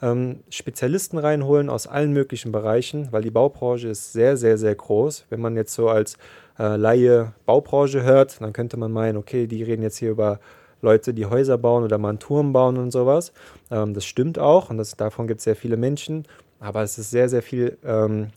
ähm, 0.00 0.40
Spezialisten 0.48 1.18
reinholen 1.18 1.68
aus 1.68 1.86
allen 1.86 2.14
möglichen 2.14 2.50
Bereichen, 2.50 3.08
weil 3.10 3.22
die 3.22 3.30
Baubranche 3.30 3.88
ist 3.88 4.14
sehr, 4.14 4.38
sehr, 4.38 4.56
sehr 4.56 4.74
groß. 4.74 5.26
Wenn 5.28 5.40
man 5.40 5.54
jetzt 5.54 5.74
so 5.74 5.90
als 5.90 6.16
äh, 6.58 6.76
Laie 6.76 7.34
Baubranche 7.44 8.04
hört, 8.04 8.40
dann 8.40 8.54
könnte 8.54 8.78
man 8.78 8.90
meinen, 8.90 9.18
okay, 9.18 9.46
die 9.46 9.62
reden 9.62 9.82
jetzt 9.82 9.98
hier 9.98 10.10
über 10.10 10.40
Leute, 10.80 11.14
die 11.14 11.26
Häuser 11.26 11.58
bauen 11.58 11.84
oder 11.84 11.98
mal 11.98 12.10
einen 12.10 12.18
Turm 12.18 12.52
bauen 12.52 12.76
und 12.76 12.90
sowas. 12.90 13.32
Ähm, 13.70 13.94
das 13.94 14.04
stimmt 14.04 14.38
auch 14.38 14.70
und 14.70 14.78
das, 14.78 14.96
davon 14.96 15.26
gibt 15.26 15.38
es 15.38 15.44
sehr 15.44 15.56
viele 15.56 15.76
Menschen, 15.76 16.26
aber 16.60 16.82
es 16.82 16.98
ist 16.98 17.10
sehr, 17.10 17.28
sehr 17.28 17.42
viel 17.42 17.78
ähm, 17.84 18.28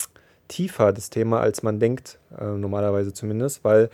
tiefer, 0.48 0.92
das 0.92 1.10
Thema, 1.10 1.40
als 1.40 1.62
man 1.62 1.80
denkt, 1.80 2.18
äh, 2.38 2.44
normalerweise 2.44 3.12
zumindest, 3.12 3.64
weil 3.64 3.90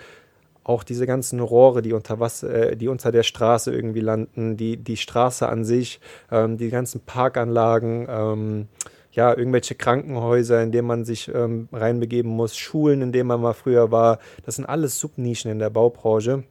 auch 0.64 0.84
diese 0.84 1.06
ganzen 1.06 1.40
Rohre, 1.40 1.80
die 1.80 1.94
unter 1.94 2.20
Wasser, 2.20 2.72
äh, 2.72 2.76
die 2.76 2.88
unter 2.88 3.10
der 3.10 3.22
Straße 3.22 3.72
irgendwie 3.72 4.00
landen, 4.00 4.56
die, 4.56 4.76
die 4.76 4.98
Straße 4.98 5.48
an 5.48 5.64
sich, 5.64 6.00
ähm, 6.30 6.58
die 6.58 6.68
ganzen 6.68 7.00
Parkanlagen, 7.00 8.06
ähm, 8.10 8.68
ja, 9.12 9.36
irgendwelche 9.36 9.74
Krankenhäuser, 9.74 10.62
in 10.62 10.70
denen 10.70 10.86
man 10.86 11.04
sich 11.04 11.32
ähm, 11.34 11.68
reinbegeben 11.72 12.30
muss, 12.30 12.56
Schulen, 12.56 13.00
in 13.00 13.12
denen 13.12 13.28
man 13.28 13.40
mal 13.40 13.54
früher 13.54 13.90
war, 13.90 14.18
das 14.44 14.56
sind 14.56 14.66
alles 14.66 14.98
Subnischen 14.98 15.50
in 15.50 15.58
der 15.58 15.70
Baubranche. 15.70 16.44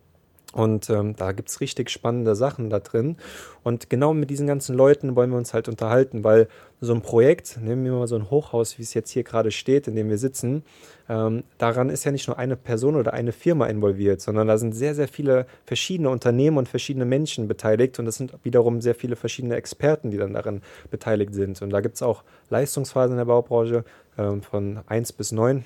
Und 0.58 0.90
ähm, 0.90 1.16
da 1.16 1.34
gibt 1.34 1.50
es 1.50 1.62
richtig 1.62 1.92
spannende 1.92 2.36
Sachen 2.36 2.72
da 2.72 2.80
drin. 2.80 3.18
Und 3.64 3.92
genau 3.92 4.16
mit 4.16 4.32
diesen 4.32 4.48
ganzen 4.48 4.76
Leuten 4.76 5.16
wollen 5.16 5.30
wir 5.30 5.38
uns 5.38 5.54
halt 5.54 5.70
unterhalten, 5.70 6.24
weil 6.24 6.48
so 6.82 6.96
ein 6.96 7.02
Projekt, 7.02 7.60
nehmen 7.62 7.86
wir 7.86 7.92
mal 7.92 8.08
so 8.08 8.16
ein 8.16 8.32
Hochhaus, 8.32 8.80
wie 8.80 8.82
es 8.82 8.96
jetzt 8.96 9.12
hier 9.12 9.22
gerade 9.22 9.52
steht, 9.52 9.88
in 9.88 9.96
dem 9.96 10.10
wir 10.10 10.18
sitzen, 10.18 10.64
ähm, 11.10 11.44
daran 11.60 11.92
ist 11.92 12.06
ja 12.06 12.12
nicht 12.12 12.28
nur 12.28 12.40
eine 12.40 12.56
Person 12.56 12.96
oder 12.96 13.14
eine 13.14 13.34
Firma 13.34 13.68
involviert, 13.68 14.20
sondern 14.20 14.48
da 14.48 14.58
sind 14.58 14.74
sehr, 14.74 14.96
sehr 14.96 15.08
viele 15.08 15.46
verschiedene 15.68 16.10
Unternehmen 16.10 16.58
und 16.58 16.68
verschiedene 16.68 17.06
Menschen 17.06 17.48
beteiligt. 17.48 18.00
Und 18.00 18.06
das 18.06 18.16
sind 18.16 18.34
wiederum 18.42 18.82
sehr 18.82 18.96
viele 18.96 19.16
verschiedene 19.16 19.58
Experten, 19.58 20.10
die 20.10 20.18
dann 20.18 20.34
daran 20.34 20.64
beteiligt 20.90 21.36
sind. 21.36 21.62
Und 21.62 21.70
da 21.70 21.82
gibt 21.82 21.98
es 21.98 22.02
auch 22.02 22.24
Leistungsphasen 22.50 23.12
in 23.12 23.18
der 23.18 23.26
Baubranche 23.26 23.84
ähm, 24.18 24.42
von 24.42 24.80
1 24.88 25.14
bis 25.14 25.32
9 25.32 25.66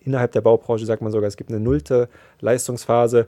innerhalb 0.00 0.32
der 0.32 0.40
Baubranche 0.40 0.86
sagt 0.86 1.02
man 1.02 1.12
sogar, 1.12 1.28
es 1.28 1.36
gibt 1.36 1.50
eine 1.50 1.60
nullte 1.60 2.08
Leistungsphase. 2.40 3.26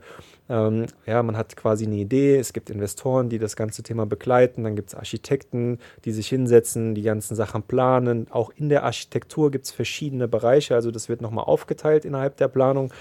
Ähm, 0.49 0.85
ja, 1.05 1.21
man 1.23 1.37
hat 1.37 1.55
quasi 1.55 1.85
eine 1.85 1.95
Idee, 1.95 2.37
es 2.37 2.53
gibt 2.53 2.69
Investoren, 2.69 3.29
die 3.29 3.39
das 3.39 3.55
ganze 3.55 3.83
Thema 3.83 4.05
begleiten, 4.05 4.63
dann 4.63 4.75
gibt 4.75 4.89
es 4.89 4.95
Architekten, 4.95 5.79
die 6.05 6.11
sich 6.11 6.27
hinsetzen, 6.27 6.95
die 6.95 7.01
ganzen 7.01 7.35
Sachen 7.35 7.63
planen. 7.63 8.27
Auch 8.29 8.51
in 8.55 8.69
der 8.69 8.83
Architektur 8.83 9.51
gibt 9.51 9.65
es 9.65 9.71
verschiedene 9.71 10.27
Bereiche, 10.27 10.75
also 10.75 10.91
das 10.91 11.09
wird 11.09 11.21
nochmal 11.21 11.45
aufgeteilt 11.45 12.05
innerhalb 12.05 12.37
der 12.37 12.47
Planung. 12.47 12.93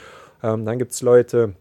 Ähm, 0.43 0.65
dann 0.65 0.79
gibt 0.79 0.93
es 0.93 1.03
Leute, 1.03 1.55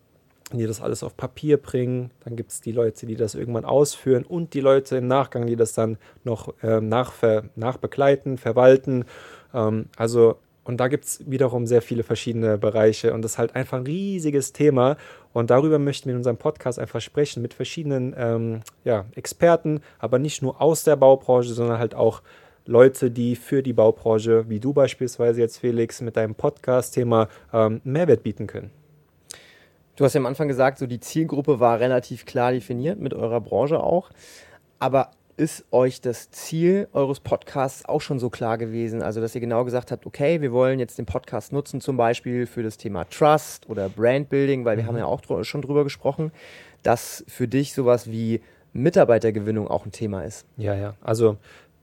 die 0.51 0.67
das 0.67 0.81
alles 0.81 1.03
auf 1.03 1.17
Papier 1.17 1.57
bringen. 1.57 2.11
Dann 2.23 2.35
gibt 2.35 2.51
es 2.51 2.61
die 2.61 2.71
Leute, 2.71 3.05
die 3.05 3.15
das 3.15 3.35
irgendwann 3.35 3.65
ausführen 3.65 4.23
und 4.23 4.53
die 4.53 4.61
Leute 4.61 4.97
im 4.97 5.07
Nachgang, 5.07 5.47
die 5.47 5.55
das 5.55 5.73
dann 5.73 5.97
noch 6.23 6.53
ähm, 6.61 6.89
nachbegleiten, 6.89 8.37
verwalten. 8.37 9.05
Ähm, 9.53 9.87
also 9.97 10.37
und 10.65 10.77
da 10.77 10.87
gibt 10.87 11.05
es 11.05 11.19
wiederum 11.29 11.67
sehr 11.67 11.81
viele 11.81 12.03
verschiedene 12.03 12.57
Bereiche 12.57 13.13
und 13.13 13.21
das 13.21 13.33
ist 13.33 13.37
halt 13.37 13.55
einfach 13.55 13.77
ein 13.77 13.85
riesiges 13.85 14.51
Thema. 14.51 14.97
Und 15.31 15.51
darüber 15.51 15.77
möchten 15.79 16.07
wir 16.07 16.13
in 16.13 16.17
unserem 16.17 16.37
Podcast 16.37 16.79
einfach 16.79 17.01
sprechen 17.01 17.41
mit 17.41 17.53
verschiedenen 17.53 18.15
ähm, 18.17 18.61
ja, 18.83 19.05
Experten, 19.15 19.81
aber 19.99 20.17
nicht 20.17 20.41
nur 20.41 20.61
aus 20.61 20.83
der 20.83 20.95
Baubranche, 20.95 21.53
sondern 21.53 21.77
halt 21.77 21.93
auch 21.93 22.23
Leute, 22.65 23.11
die 23.11 23.35
für 23.35 23.61
die 23.61 23.73
Baubranche, 23.73 24.49
wie 24.49 24.59
du 24.59 24.73
beispielsweise 24.73 25.39
jetzt, 25.39 25.59
Felix, 25.59 26.01
mit 26.01 26.17
deinem 26.17 26.33
Podcast-Thema 26.33 27.29
ähm, 27.53 27.81
Mehrwert 27.83 28.23
bieten 28.23 28.47
können. 28.47 28.71
Du 29.95 30.03
hast 30.03 30.15
ja 30.15 30.19
am 30.19 30.25
Anfang 30.25 30.47
gesagt, 30.47 30.79
so 30.79 30.87
die 30.87 30.99
Zielgruppe 30.99 31.59
war 31.59 31.79
relativ 31.79 32.25
klar 32.25 32.51
definiert 32.51 32.99
mit 32.99 33.13
eurer 33.13 33.39
Branche 33.39 33.81
auch. 33.81 34.09
Aber 34.79 35.11
ist 35.37 35.65
euch 35.71 36.01
das 36.01 36.31
Ziel 36.31 36.87
eures 36.93 37.19
Podcasts 37.19 37.85
auch 37.85 38.01
schon 38.01 38.19
so 38.19 38.29
klar 38.29 38.57
gewesen? 38.57 39.01
Also, 39.01 39.21
dass 39.21 39.35
ihr 39.35 39.41
genau 39.41 39.65
gesagt 39.65 39.91
habt, 39.91 40.05
okay, 40.05 40.41
wir 40.41 40.51
wollen 40.51 40.79
jetzt 40.79 40.97
den 40.97 41.05
Podcast 41.05 41.51
nutzen, 41.51 41.81
zum 41.81 41.97
Beispiel 41.97 42.45
für 42.45 42.63
das 42.63 42.77
Thema 42.77 43.05
Trust 43.05 43.69
oder 43.69 43.89
Brandbuilding, 43.89 44.65
weil 44.65 44.77
wir 44.77 44.83
mhm. 44.83 44.87
haben 44.87 44.97
ja 44.97 45.05
auch 45.05 45.21
dr 45.21 45.43
schon 45.43 45.61
drüber 45.61 45.83
gesprochen, 45.83 46.31
dass 46.83 47.25
für 47.27 47.47
dich 47.47 47.73
sowas 47.73 48.09
wie 48.09 48.41
Mitarbeitergewinnung 48.73 49.67
auch 49.67 49.85
ein 49.85 49.91
Thema 49.91 50.23
ist. 50.23 50.45
Ja, 50.57 50.75
ja. 50.75 50.95
Also, 51.01 51.37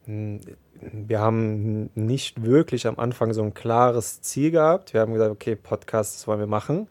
wir 0.07 1.21
haben 1.21 1.91
nicht 1.95 2.43
wirklich 2.43 2.87
am 2.87 2.99
Anfang 2.99 3.33
so 3.33 3.43
ein 3.43 3.55
klares 3.55 4.21
Ziel 4.21 4.51
gehabt. 4.51 4.95
Wir 4.95 5.01
haben 5.01 5.13
gesagt, 5.13 5.31
okay, 5.31 5.57
Podcast, 5.57 6.17
das 6.17 6.27
wollen 6.27 6.41
wir 6.41 6.47
machen. 6.47 6.89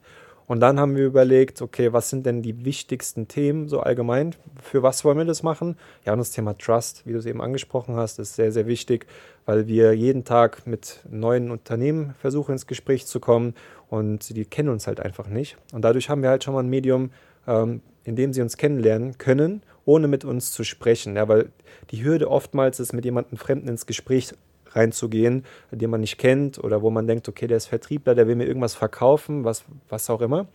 Und 0.52 0.60
dann 0.60 0.82
haben 0.82 0.98
wir 0.98 1.06
überlegt, 1.06 1.62
okay, 1.62 1.94
was 1.94 2.10
sind 2.10 2.26
denn 2.26 2.42
die 2.42 2.66
wichtigsten 2.66 3.30
Themen 3.30 3.70
so 3.70 3.80
allgemein? 3.80 4.36
Für 4.62 4.84
was 4.84 5.06
wollen 5.06 5.18
wir 5.18 5.24
das 5.24 5.44
machen? 5.44 5.78
Ja, 6.06 6.12
und 6.12 6.20
das 6.20 6.32
Thema 6.32 6.58
Trust, 6.58 7.04
wie 7.06 7.14
du 7.14 7.20
es 7.20 7.26
eben 7.26 7.42
angesprochen 7.42 7.96
hast, 7.96 8.20
ist 8.20 8.36
sehr, 8.36 8.52
sehr 8.52 8.68
wichtig, 8.68 9.06
weil 9.46 9.68
wir 9.68 9.94
jeden 9.94 10.26
Tag 10.26 10.68
mit 10.68 11.06
neuen 11.10 11.52
Unternehmen 11.52 12.16
versuchen 12.20 12.52
ins 12.52 12.68
Gespräch 12.68 13.06
zu 13.06 13.22
kommen 13.22 13.56
und 13.90 14.36
die 14.36 14.44
kennen 14.44 14.68
uns 14.68 14.88
halt 14.88 15.00
einfach 15.00 15.30
nicht. 15.30 15.56
Und 15.72 15.84
dadurch 15.84 16.10
haben 16.10 16.22
wir 16.22 16.28
halt 16.28 16.44
schon 16.44 16.54
mal 16.54 16.64
ein 16.64 16.70
Medium, 16.70 17.12
ähm, 17.48 17.80
in 18.04 18.18
dem 18.18 18.34
sie 18.34 18.42
uns 18.42 18.58
kennenlernen 18.58 19.18
können, 19.18 19.64
ohne 19.86 20.10
mit 20.10 20.26
uns 20.26 20.52
zu 20.52 20.66
sprechen. 20.66 21.16
Ja, 21.16 21.30
weil 21.30 21.48
die 21.92 22.04
Hürde 22.04 22.30
oftmals 22.30 22.82
ist, 22.82 22.92
mit 22.92 23.06
jemandem 23.06 23.38
Fremden 23.38 23.70
ins 23.70 23.86
Gespräch 23.86 24.34
reinzugehen, 24.76 25.46
den 25.72 25.90
man 25.90 26.02
nicht 26.02 26.18
kennt 26.18 26.64
oder 26.64 26.82
wo 26.82 26.90
man 26.90 27.08
denkt, 27.08 27.28
okay, 27.28 27.48
der 27.48 27.58
ist 27.58 27.68
Vertriebler, 27.68 28.16
der 28.16 28.28
will 28.28 28.36
mir 28.36 28.46
irgendwas 28.46 28.76
verkaufen, 28.76 29.44
was, 29.44 29.64
was 29.90 30.10
auch 30.10 30.22
immer. 30.22 30.48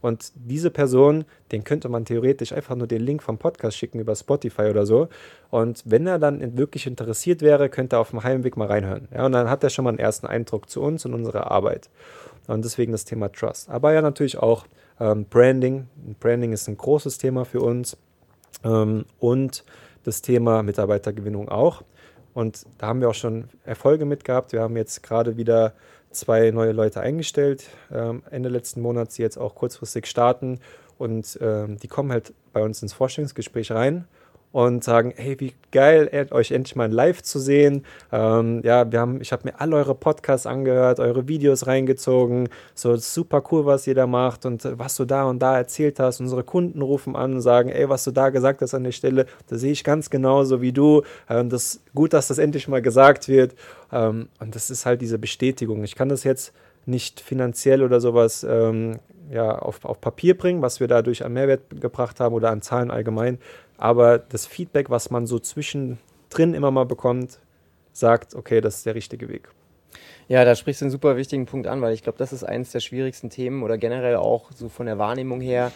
Und 0.00 0.32
diese 0.34 0.70
Person, 0.70 1.24
den 1.52 1.64
könnte 1.64 1.88
man 1.88 2.04
theoretisch 2.04 2.52
einfach 2.52 2.76
nur 2.76 2.86
den 2.86 3.00
Link 3.00 3.22
vom 3.22 3.38
Podcast 3.38 3.76
schicken 3.76 3.98
über 3.98 4.14
Spotify 4.14 4.62
oder 4.62 4.86
so. 4.86 5.08
Und 5.50 5.82
wenn 5.84 6.06
er 6.06 6.18
dann 6.18 6.56
wirklich 6.56 6.86
interessiert 6.86 7.42
wäre, 7.42 7.68
könnte 7.68 7.96
er 7.96 8.00
auf 8.00 8.10
dem 8.10 8.22
Heimweg 8.22 8.56
mal 8.56 8.68
reinhören. 8.68 9.08
Ja, 9.12 9.26
und 9.26 9.32
dann 9.32 9.50
hat 9.50 9.64
er 9.64 9.70
schon 9.70 9.84
mal 9.84 9.90
einen 9.90 9.98
ersten 9.98 10.26
Eindruck 10.26 10.68
zu 10.68 10.82
uns 10.82 11.04
und 11.06 11.14
unserer 11.14 11.50
Arbeit. 11.50 11.88
Und 12.46 12.64
deswegen 12.64 12.92
das 12.92 13.04
Thema 13.04 13.32
Trust. 13.32 13.70
Aber 13.70 13.92
ja, 13.92 14.02
natürlich 14.02 14.38
auch 14.38 14.66
ähm, 15.00 15.24
Branding. 15.24 15.88
Branding 16.20 16.52
ist 16.52 16.68
ein 16.68 16.76
großes 16.76 17.18
Thema 17.18 17.44
für 17.44 17.60
uns. 17.60 17.96
Ähm, 18.64 19.06
und 19.18 19.64
das 20.04 20.22
Thema 20.22 20.62
Mitarbeitergewinnung 20.62 21.48
auch. 21.48 21.82
Und 22.36 22.66
da 22.76 22.88
haben 22.88 23.00
wir 23.00 23.08
auch 23.08 23.14
schon 23.14 23.48
Erfolge 23.64 24.04
mit 24.04 24.26
gehabt. 24.26 24.52
Wir 24.52 24.60
haben 24.60 24.76
jetzt 24.76 25.02
gerade 25.02 25.38
wieder 25.38 25.72
zwei 26.10 26.50
neue 26.50 26.72
Leute 26.72 27.00
eingestellt, 27.00 27.64
ähm, 27.90 28.24
Ende 28.30 28.50
letzten 28.50 28.82
Monats, 28.82 29.14
die 29.14 29.22
jetzt 29.22 29.38
auch 29.38 29.54
kurzfristig 29.54 30.06
starten. 30.06 30.60
Und 30.98 31.38
ähm, 31.40 31.78
die 31.78 31.88
kommen 31.88 32.12
halt 32.12 32.34
bei 32.52 32.62
uns 32.62 32.82
ins 32.82 32.92
Vorstellungsgespräch 32.92 33.72
rein 33.72 34.04
und 34.56 34.82
sagen, 34.82 35.12
hey, 35.14 35.38
wie 35.38 35.52
geil, 35.70 36.08
euch 36.30 36.50
endlich 36.50 36.76
mal 36.76 36.90
live 36.90 37.22
zu 37.22 37.38
sehen. 37.38 37.84
Ähm, 38.10 38.62
ja, 38.64 38.90
wir 38.90 39.00
haben, 39.00 39.20
ich 39.20 39.30
habe 39.30 39.42
mir 39.44 39.60
alle 39.60 39.76
eure 39.76 39.94
Podcasts 39.94 40.46
angehört, 40.46 40.98
eure 40.98 41.28
Videos 41.28 41.66
reingezogen. 41.66 42.48
So 42.74 42.96
super 42.96 43.42
cool, 43.50 43.66
was 43.66 43.86
ihr 43.86 43.94
da 43.94 44.06
macht 44.06 44.46
und 44.46 44.64
äh, 44.64 44.78
was 44.78 44.96
du 44.96 45.04
da 45.04 45.24
und 45.24 45.40
da 45.40 45.58
erzählt 45.58 46.00
hast. 46.00 46.20
Unsere 46.20 46.42
Kunden 46.42 46.80
rufen 46.80 47.16
an 47.16 47.34
und 47.34 47.42
sagen, 47.42 47.68
ey, 47.68 47.86
was 47.90 48.04
du 48.04 48.12
da 48.12 48.30
gesagt 48.30 48.62
hast 48.62 48.72
an 48.72 48.84
der 48.84 48.92
Stelle, 48.92 49.26
das 49.46 49.60
sehe 49.60 49.72
ich 49.72 49.84
ganz 49.84 50.08
genauso 50.08 50.62
wie 50.62 50.72
du. 50.72 51.02
Ähm, 51.28 51.50
das 51.50 51.82
gut, 51.94 52.14
dass 52.14 52.28
das 52.28 52.38
endlich 52.38 52.66
mal 52.66 52.80
gesagt 52.80 53.28
wird. 53.28 53.54
Ähm, 53.92 54.30
und 54.40 54.54
das 54.54 54.70
ist 54.70 54.86
halt 54.86 55.02
diese 55.02 55.18
Bestätigung. 55.18 55.84
Ich 55.84 55.96
kann 55.96 56.08
das 56.08 56.24
jetzt 56.24 56.54
nicht 56.86 57.20
finanziell 57.20 57.82
oder 57.82 58.00
sowas 58.00 58.42
ähm, 58.48 59.00
ja, 59.30 59.58
auf, 59.58 59.84
auf 59.84 60.00
Papier 60.00 60.36
bringen, 60.36 60.62
was 60.62 60.80
wir 60.80 60.88
dadurch 60.88 61.24
an 61.24 61.32
Mehrwert 61.32 61.80
gebracht 61.80 62.20
haben 62.20 62.34
oder 62.34 62.50
an 62.50 62.62
Zahlen 62.62 62.90
allgemein. 62.90 63.38
Aber 63.78 64.18
das 64.18 64.46
Feedback, 64.46 64.90
was 64.90 65.10
man 65.10 65.26
so 65.26 65.38
zwischendrin 65.38 66.54
immer 66.54 66.70
mal 66.70 66.86
bekommt, 66.86 67.38
sagt, 67.92 68.34
okay, 68.34 68.60
das 68.60 68.76
ist 68.76 68.86
der 68.86 68.94
richtige 68.94 69.28
Weg. 69.28 69.48
Ja, 70.28 70.44
da 70.44 70.54
sprichst 70.54 70.80
du 70.80 70.86
einen 70.86 70.90
super 70.90 71.16
wichtigen 71.16 71.46
Punkt 71.46 71.66
an, 71.66 71.80
weil 71.82 71.94
ich 71.94 72.02
glaube, 72.02 72.18
das 72.18 72.32
ist 72.32 72.42
eines 72.42 72.72
der 72.72 72.80
schwierigsten 72.80 73.30
Themen 73.30 73.62
oder 73.62 73.78
generell 73.78 74.16
auch 74.16 74.50
so 74.52 74.68
von 74.68 74.86
der 74.86 74.98
Wahrnehmung 74.98 75.40
her. 75.40 75.72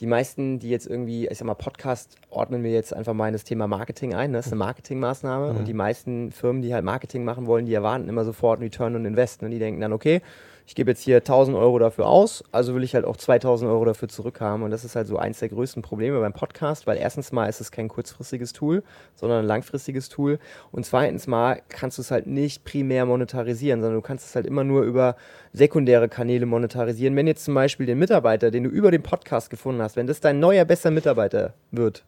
Die 0.00 0.06
meisten, 0.06 0.60
die 0.60 0.68
jetzt 0.68 0.86
irgendwie, 0.86 1.26
ich 1.26 1.38
sag 1.38 1.46
mal, 1.46 1.54
Podcast 1.54 2.16
ordnen 2.30 2.62
wir 2.62 2.70
jetzt 2.70 2.94
einfach 2.94 3.14
mal 3.14 3.26
in 3.26 3.32
das 3.32 3.44
Thema 3.44 3.66
Marketing 3.66 4.14
ein. 4.14 4.30
Ne? 4.30 4.36
Das 4.36 4.46
ist 4.46 4.52
eine 4.52 4.60
Marketingmaßnahme. 4.60 5.52
Mhm. 5.52 5.58
Und 5.58 5.64
die 5.66 5.74
meisten 5.74 6.30
Firmen, 6.30 6.62
die 6.62 6.72
halt 6.72 6.84
Marketing 6.84 7.24
machen 7.24 7.46
wollen, 7.46 7.66
die 7.66 7.74
erwarten 7.74 8.08
immer 8.08 8.24
sofort 8.24 8.60
Return 8.60 8.94
und 8.94 9.06
Invest. 9.06 9.42
Und 9.42 9.50
die 9.50 9.58
denken 9.58 9.80
dann, 9.80 9.92
okay, 9.92 10.22
ich 10.68 10.74
gebe 10.74 10.90
jetzt 10.90 11.02
hier 11.02 11.16
1000 11.16 11.56
Euro 11.56 11.78
dafür 11.78 12.06
aus, 12.06 12.44
also 12.52 12.74
will 12.74 12.82
ich 12.82 12.94
halt 12.94 13.06
auch 13.06 13.16
2000 13.16 13.70
Euro 13.70 13.86
dafür 13.86 14.06
zurückhaben. 14.06 14.62
Und 14.62 14.70
das 14.70 14.84
ist 14.84 14.96
halt 14.96 15.06
so 15.06 15.16
eins 15.16 15.38
der 15.38 15.48
größten 15.48 15.80
Probleme 15.80 16.20
beim 16.20 16.34
Podcast, 16.34 16.86
weil 16.86 16.98
erstens 16.98 17.32
mal 17.32 17.46
ist 17.46 17.62
es 17.62 17.72
kein 17.72 17.88
kurzfristiges 17.88 18.52
Tool, 18.52 18.82
sondern 19.14 19.38
ein 19.38 19.46
langfristiges 19.46 20.10
Tool. 20.10 20.38
Und 20.70 20.84
zweitens 20.84 21.26
mal 21.26 21.62
kannst 21.70 21.96
du 21.96 22.02
es 22.02 22.10
halt 22.10 22.26
nicht 22.26 22.66
primär 22.66 23.06
monetarisieren, 23.06 23.80
sondern 23.80 24.02
du 24.02 24.06
kannst 24.06 24.26
es 24.26 24.36
halt 24.36 24.44
immer 24.44 24.62
nur 24.62 24.82
über 24.82 25.16
sekundäre 25.54 26.10
Kanäle 26.10 26.44
monetarisieren. 26.44 27.16
Wenn 27.16 27.26
jetzt 27.26 27.46
zum 27.46 27.54
Beispiel 27.54 27.86
den 27.86 27.98
Mitarbeiter, 27.98 28.50
den 28.50 28.64
du 28.64 28.68
über 28.68 28.90
den 28.90 29.02
Podcast 29.02 29.48
gefunden 29.48 29.80
hast, 29.80 29.96
wenn 29.96 30.06
das 30.06 30.20
dein 30.20 30.38
neuer, 30.38 30.66
besser 30.66 30.90
Mitarbeiter 30.90 31.54
wird, 31.70 32.04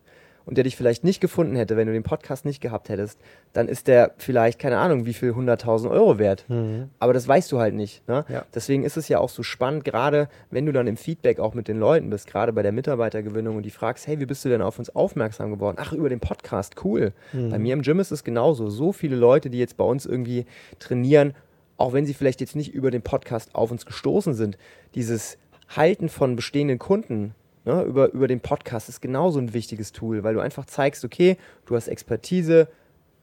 und 0.51 0.57
der 0.57 0.65
dich 0.65 0.77
vielleicht 0.77 1.05
nicht 1.05 1.21
gefunden 1.21 1.55
hätte, 1.55 1.77
wenn 1.77 1.87
du 1.87 1.93
den 1.93 2.03
Podcast 2.03 2.45
nicht 2.45 2.61
gehabt 2.61 2.89
hättest, 2.89 3.21
dann 3.53 3.69
ist 3.69 3.87
der 3.87 4.11
vielleicht, 4.19 4.59
keine 4.59 4.79
Ahnung, 4.79 5.07
wie 5.07 5.15
viel 5.15 5.31
100.000 5.31 5.89
Euro 5.89 6.19
wert. 6.19 6.45
Mhm. 6.49 6.91
Aber 6.99 7.13
das 7.13 7.29
weißt 7.29 7.53
du 7.53 7.61
halt 7.61 7.73
nicht. 7.73 8.07
Ne? 8.09 8.25
Ja. 8.29 8.45
Deswegen 8.53 8.83
ist 8.83 8.97
es 8.97 9.07
ja 9.07 9.21
auch 9.21 9.29
so 9.29 9.45
spannend, 9.45 9.85
gerade 9.85 10.29
wenn 10.51 10.67
du 10.67 10.73
dann 10.73 10.89
im 10.89 10.97
Feedback 10.97 11.39
auch 11.39 11.55
mit 11.55 11.69
den 11.69 11.79
Leuten 11.79 12.11
bist, 12.11 12.27
gerade 12.27 12.53
bei 12.53 12.63
der 12.63 12.73
Mitarbeitergewinnung 12.73 13.57
und 13.57 13.63
die 13.63 13.71
fragst, 13.71 14.09
hey, 14.09 14.19
wie 14.19 14.27
bist 14.27 14.45
du 14.45 14.49
denn 14.49 14.61
auf 14.61 14.81
uns 14.81 14.95
aufmerksam 14.95 15.53
geworden? 15.53 15.77
Ach, 15.81 15.93
über 15.93 16.09
den 16.09 16.19
Podcast, 16.19 16.85
cool. 16.85 17.13
Mhm. 17.33 17.51
Bei 17.51 17.59
mir 17.61 17.73
im 17.73 17.83
Gym 17.83 18.01
ist 18.01 18.11
es 18.11 18.25
genauso. 18.25 18.71
So 18.71 18.91
viele 18.91 19.15
Leute, 19.15 19.51
die 19.51 19.59
jetzt 19.61 19.77
bei 19.77 19.85
uns 19.85 20.05
irgendwie 20.05 20.47
trainieren, 20.81 21.35
auch 21.77 21.93
wenn 21.93 22.07
sie 22.07 22.15
vielleicht 22.15 22.41
jetzt 22.41 22.57
nicht 22.57 22.75
über 22.75 22.91
den 22.91 23.03
Podcast 23.03 23.55
auf 23.55 23.71
uns 23.71 23.87
gestoßen 23.87 24.35
sind, 24.35 24.59
dieses 24.97 25.39
Halten 25.69 26.09
von 26.09 26.35
bestehenden 26.35 26.81
Kunden 26.81 27.37
ne, 27.65 27.83
über, 27.83 28.13
über 28.13 28.29
den 28.29 28.41
Podcast 28.41 28.89
ist 28.89 29.01
genauso 29.01 29.39
ein 29.39 29.55
wichtiges 29.55 29.93
Tool, 29.93 30.23
weil 30.23 30.35
du 30.35 30.41
einfach 30.41 30.67
zeigst, 30.67 31.05
okay, 31.05 31.37
du 31.67 31.77
hast 31.77 31.89
Expertise, 31.89 32.69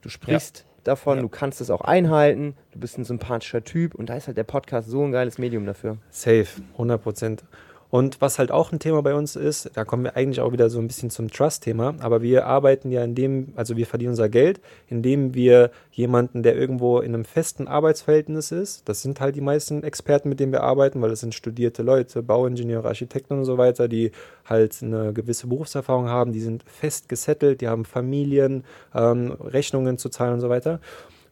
du 0.00 0.08
sprichst 0.08 0.58
ja. 0.58 0.64
davon, 0.84 1.18
ja. 1.18 1.22
du 1.22 1.28
kannst 1.28 1.60
es 1.60 1.70
auch 1.70 1.80
einhalten, 1.80 2.54
du 2.72 2.80
bist 2.80 2.98
ein 2.98 3.04
sympathischer 3.04 3.64
Typ 3.64 3.94
und 3.94 4.08
da 4.08 4.16
ist 4.16 4.26
halt 4.26 4.36
der 4.36 4.44
Podcast 4.44 4.88
so 4.88 5.04
ein 5.04 5.12
geiles 5.12 5.38
Medium 5.38 5.66
dafür. 5.66 5.98
Safe, 6.10 6.46
100 6.72 7.02
Prozent. 7.02 7.44
Und 7.90 8.20
was 8.20 8.38
halt 8.38 8.50
auch 8.50 8.70
ein 8.70 8.78
Thema 8.78 9.02
bei 9.02 9.14
uns 9.14 9.34
ist, 9.34 9.70
da 9.74 9.84
kommen 9.84 10.04
wir 10.04 10.14
eigentlich 10.14 10.40
auch 10.40 10.52
wieder 10.52 10.68
so 10.68 10.78
ein 10.78 10.86
bisschen 10.86 11.08
zum 11.08 11.30
Trust-Thema, 11.30 11.94
aber 12.00 12.20
wir 12.20 12.46
arbeiten 12.46 12.90
ja 12.90 13.02
in 13.02 13.14
dem, 13.14 13.54
also 13.56 13.76
wir 13.76 13.86
verdienen 13.86 14.10
unser 14.10 14.28
Geld, 14.28 14.60
indem 14.88 15.34
wir 15.34 15.70
jemanden, 15.90 16.42
der 16.42 16.54
irgendwo 16.54 17.00
in 17.00 17.14
einem 17.14 17.24
festen 17.24 17.66
Arbeitsverhältnis 17.66 18.52
ist, 18.52 18.86
das 18.88 19.00
sind 19.00 19.20
halt 19.20 19.36
die 19.36 19.40
meisten 19.40 19.82
Experten, 19.84 20.28
mit 20.28 20.38
denen 20.38 20.52
wir 20.52 20.62
arbeiten, 20.62 21.00
weil 21.00 21.10
das 21.10 21.20
sind 21.20 21.34
studierte 21.34 21.82
Leute, 21.82 22.22
Bauingenieure, 22.22 22.88
Architekten 22.88 23.38
und 23.38 23.44
so 23.46 23.56
weiter, 23.56 23.88
die 23.88 24.12
halt 24.44 24.76
eine 24.82 25.14
gewisse 25.14 25.46
Berufserfahrung 25.46 26.08
haben, 26.08 26.32
die 26.32 26.40
sind 26.40 26.64
fest 26.64 27.08
gesettelt, 27.08 27.62
die 27.62 27.68
haben 27.68 27.86
Familien, 27.86 28.64
ähm, 28.94 29.32
Rechnungen 29.40 29.96
zu 29.96 30.10
zahlen 30.10 30.34
und 30.34 30.40
so 30.40 30.50
weiter. 30.50 30.80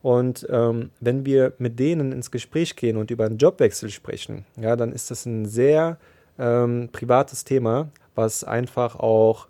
Und 0.02 0.46
ähm, 0.50 0.90
wenn 1.00 1.26
wir 1.26 1.52
mit 1.58 1.78
denen 1.78 2.12
ins 2.12 2.30
Gespräch 2.30 2.76
gehen 2.76 2.96
und 2.96 3.10
über 3.10 3.26
einen 3.26 3.38
Jobwechsel 3.38 3.90
sprechen, 3.90 4.46
ja, 4.58 4.76
dann 4.76 4.92
ist 4.92 5.10
das 5.10 5.26
ein 5.26 5.46
sehr 5.46 5.98
ähm, 6.38 6.88
privates 6.92 7.44
Thema, 7.44 7.88
was 8.14 8.44
einfach 8.44 8.96
auch 8.96 9.46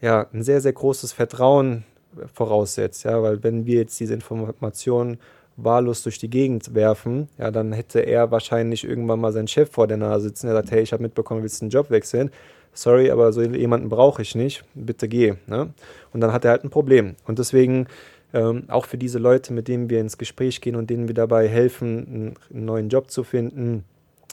ja, 0.00 0.26
ein 0.32 0.42
sehr, 0.42 0.60
sehr 0.60 0.72
großes 0.72 1.12
Vertrauen 1.12 1.84
voraussetzt. 2.32 3.04
Ja, 3.04 3.22
weil 3.22 3.42
wenn 3.42 3.66
wir 3.66 3.76
jetzt 3.76 3.98
diese 4.00 4.14
Informationen 4.14 5.18
wahllos 5.56 6.02
durch 6.02 6.18
die 6.18 6.30
Gegend 6.30 6.74
werfen, 6.74 7.28
ja, 7.38 7.50
dann 7.50 7.72
hätte 7.72 8.00
er 8.00 8.30
wahrscheinlich 8.30 8.84
irgendwann 8.84 9.20
mal 9.20 9.32
seinen 9.32 9.48
Chef 9.48 9.70
vor 9.70 9.86
der 9.86 9.96
Nase 9.96 10.28
sitzen, 10.28 10.46
der 10.46 10.56
sagt, 10.56 10.70
hey, 10.70 10.82
ich 10.82 10.92
habe 10.92 11.02
mitbekommen, 11.02 11.42
willst 11.42 11.60
du 11.60 11.64
einen 11.64 11.70
Job 11.70 11.90
wechseln? 11.90 12.30
Sorry, 12.72 13.10
aber 13.10 13.32
so 13.32 13.42
jemanden 13.42 13.88
brauche 13.88 14.22
ich 14.22 14.34
nicht, 14.34 14.64
bitte 14.74 15.08
geh. 15.08 15.34
Ne? 15.46 15.72
Und 16.12 16.20
dann 16.20 16.32
hat 16.32 16.44
er 16.44 16.52
halt 16.52 16.64
ein 16.64 16.70
Problem. 16.70 17.16
Und 17.26 17.38
deswegen 17.38 17.88
ähm, 18.32 18.64
auch 18.68 18.86
für 18.86 18.96
diese 18.96 19.18
Leute, 19.18 19.52
mit 19.52 19.68
denen 19.68 19.90
wir 19.90 20.00
ins 20.00 20.18
Gespräch 20.18 20.60
gehen 20.60 20.76
und 20.76 20.88
denen 20.88 21.08
wir 21.08 21.14
dabei 21.14 21.48
helfen, 21.48 22.36
einen 22.52 22.64
neuen 22.64 22.88
Job 22.88 23.10
zu 23.10 23.24
finden, 23.24 23.84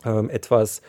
ähm, 0.06 0.30
etwas 0.30 0.82
ähm, 0.82 0.86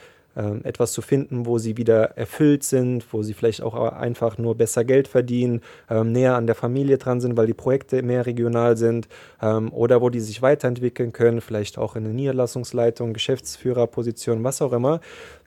etwas 0.62 0.92
zu 0.92 1.02
finden, 1.02 1.46
wo 1.46 1.58
sie 1.58 1.76
wieder 1.76 2.16
erfüllt 2.16 2.62
sind, 2.62 3.04
wo 3.12 3.22
sie 3.22 3.34
vielleicht 3.34 3.62
auch 3.62 3.74
einfach 3.74 4.38
nur 4.38 4.56
besser 4.56 4.84
Geld 4.84 5.08
verdienen, 5.08 5.62
ähm, 5.90 6.12
näher 6.12 6.36
an 6.36 6.46
der 6.46 6.54
Familie 6.54 6.98
dran 6.98 7.20
sind, 7.20 7.36
weil 7.36 7.46
die 7.46 7.54
Projekte 7.54 8.02
mehr 8.02 8.24
regional 8.24 8.76
sind 8.76 9.08
ähm, 9.42 9.72
oder 9.72 10.00
wo 10.00 10.10
die 10.10 10.20
sich 10.20 10.40
weiterentwickeln 10.40 11.12
können, 11.12 11.40
vielleicht 11.40 11.76
auch 11.76 11.96
in 11.96 12.04
eine 12.04 12.14
Niederlassungsleitung, 12.14 13.14
Geschäftsführerposition, 13.14 14.44
was 14.44 14.62
auch 14.62 14.72
immer. 14.72 15.00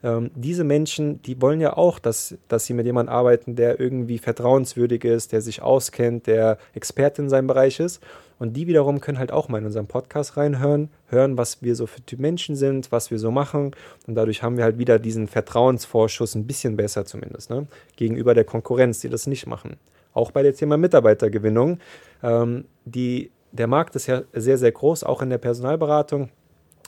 Ähm, 0.03 0.31
diese 0.35 0.63
Menschen, 0.63 1.21
die 1.21 1.41
wollen 1.41 1.61
ja 1.61 1.77
auch, 1.77 1.99
dass, 1.99 2.35
dass 2.47 2.65
sie 2.65 2.73
mit 2.73 2.85
jemandem 2.85 3.15
arbeiten, 3.15 3.55
der 3.55 3.79
irgendwie 3.79 4.17
vertrauenswürdig 4.17 5.05
ist, 5.05 5.31
der 5.31 5.41
sich 5.41 5.61
auskennt, 5.61 6.27
der 6.27 6.57
Experte 6.73 7.21
in 7.21 7.29
seinem 7.29 7.47
Bereich 7.47 7.79
ist. 7.79 8.01
Und 8.41 8.53
die 8.53 8.65
wiederum 8.65 9.01
können 9.01 9.19
halt 9.19 9.31
auch 9.31 9.49
mal 9.49 9.59
in 9.59 9.67
unseren 9.67 9.85
Podcast 9.85 10.35
reinhören, 10.35 10.89
hören, 11.09 11.37
was 11.37 11.61
wir 11.61 11.75
so 11.75 11.85
für 11.85 12.01
Menschen 12.17 12.55
sind, 12.55 12.91
was 12.91 13.11
wir 13.11 13.19
so 13.19 13.29
machen. 13.29 13.75
Und 14.07 14.15
dadurch 14.15 14.41
haben 14.41 14.57
wir 14.57 14.63
halt 14.63 14.79
wieder 14.79 14.97
diesen 14.97 15.27
Vertrauensvorschuss 15.27 16.33
ein 16.33 16.47
bisschen 16.47 16.75
besser 16.75 17.05
zumindest, 17.05 17.51
ne? 17.51 17.67
gegenüber 17.97 18.33
der 18.33 18.43
Konkurrenz, 18.43 18.99
die 18.99 19.09
das 19.09 19.27
nicht 19.27 19.45
machen. 19.45 19.77
Auch 20.15 20.31
bei 20.31 20.41
dem 20.41 20.55
Thema 20.55 20.77
Mitarbeitergewinnung. 20.77 21.77
Ähm, 22.23 22.65
die, 22.83 23.29
der 23.51 23.67
Markt 23.67 23.95
ist 23.95 24.07
ja 24.07 24.23
sehr, 24.33 24.57
sehr 24.57 24.71
groß, 24.71 25.03
auch 25.03 25.21
in 25.21 25.29
der 25.29 25.37
Personalberatung 25.37 26.29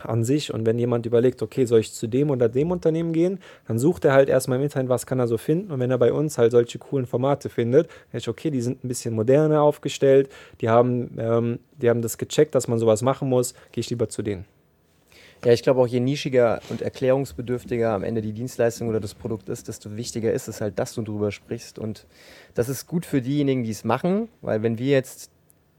an 0.01 0.23
sich. 0.23 0.53
Und 0.53 0.65
wenn 0.65 0.79
jemand 0.79 1.05
überlegt, 1.05 1.41
okay, 1.41 1.65
soll 1.65 1.79
ich 1.79 1.93
zu 1.93 2.07
dem 2.07 2.29
oder 2.29 2.49
dem 2.49 2.71
Unternehmen 2.71 3.13
gehen, 3.13 3.39
dann 3.67 3.79
sucht 3.79 4.05
er 4.05 4.13
halt 4.13 4.29
erstmal 4.29 4.57
im 4.57 4.63
Internet, 4.63 4.89
was 4.89 5.05
kann 5.05 5.19
er 5.19 5.27
so 5.27 5.37
finden. 5.37 5.71
Und 5.71 5.79
wenn 5.79 5.91
er 5.91 5.97
bei 5.97 6.11
uns 6.11 6.37
halt 6.37 6.51
solche 6.51 6.79
coolen 6.79 7.05
Formate 7.05 7.49
findet, 7.49 7.87
dann 8.11 8.17
ist 8.17 8.27
okay, 8.27 8.49
die 8.49 8.61
sind 8.61 8.83
ein 8.83 8.87
bisschen 8.87 9.13
moderner 9.13 9.61
aufgestellt, 9.61 10.29
die 10.61 10.69
haben, 10.69 11.17
ähm, 11.17 11.59
die 11.81 11.89
haben 11.89 12.01
das 12.01 12.17
gecheckt, 12.17 12.55
dass 12.55 12.67
man 12.67 12.79
sowas 12.79 13.01
machen 13.01 13.29
muss, 13.29 13.53
gehe 13.71 13.81
ich 13.81 13.89
lieber 13.89 14.09
zu 14.09 14.21
denen. 14.21 14.45
Ja, 15.45 15.51
ich 15.51 15.61
glaube 15.61 15.81
auch, 15.81 15.87
je 15.87 15.99
nischiger 15.99 16.61
und 16.69 16.81
erklärungsbedürftiger 16.81 17.91
am 17.91 18.03
Ende 18.03 18.21
die 18.21 18.31
Dienstleistung 18.31 18.87
oder 18.87 19.01
das 19.01 19.13
Produkt 19.13 19.49
ist, 19.49 19.67
desto 19.67 19.97
wichtiger 19.97 20.31
ist 20.31 20.47
es 20.47 20.61
halt, 20.61 20.79
dass 20.79 20.93
du 20.93 21.01
drüber 21.01 21.31
sprichst. 21.31 21.79
Und 21.79 22.05
das 22.53 22.69
ist 22.69 22.87
gut 22.87 23.05
für 23.05 23.21
diejenigen, 23.21 23.63
die 23.63 23.71
es 23.71 23.83
machen, 23.83 24.29
weil 24.41 24.63
wenn 24.63 24.77
wir 24.77 24.91
jetzt 24.91 25.32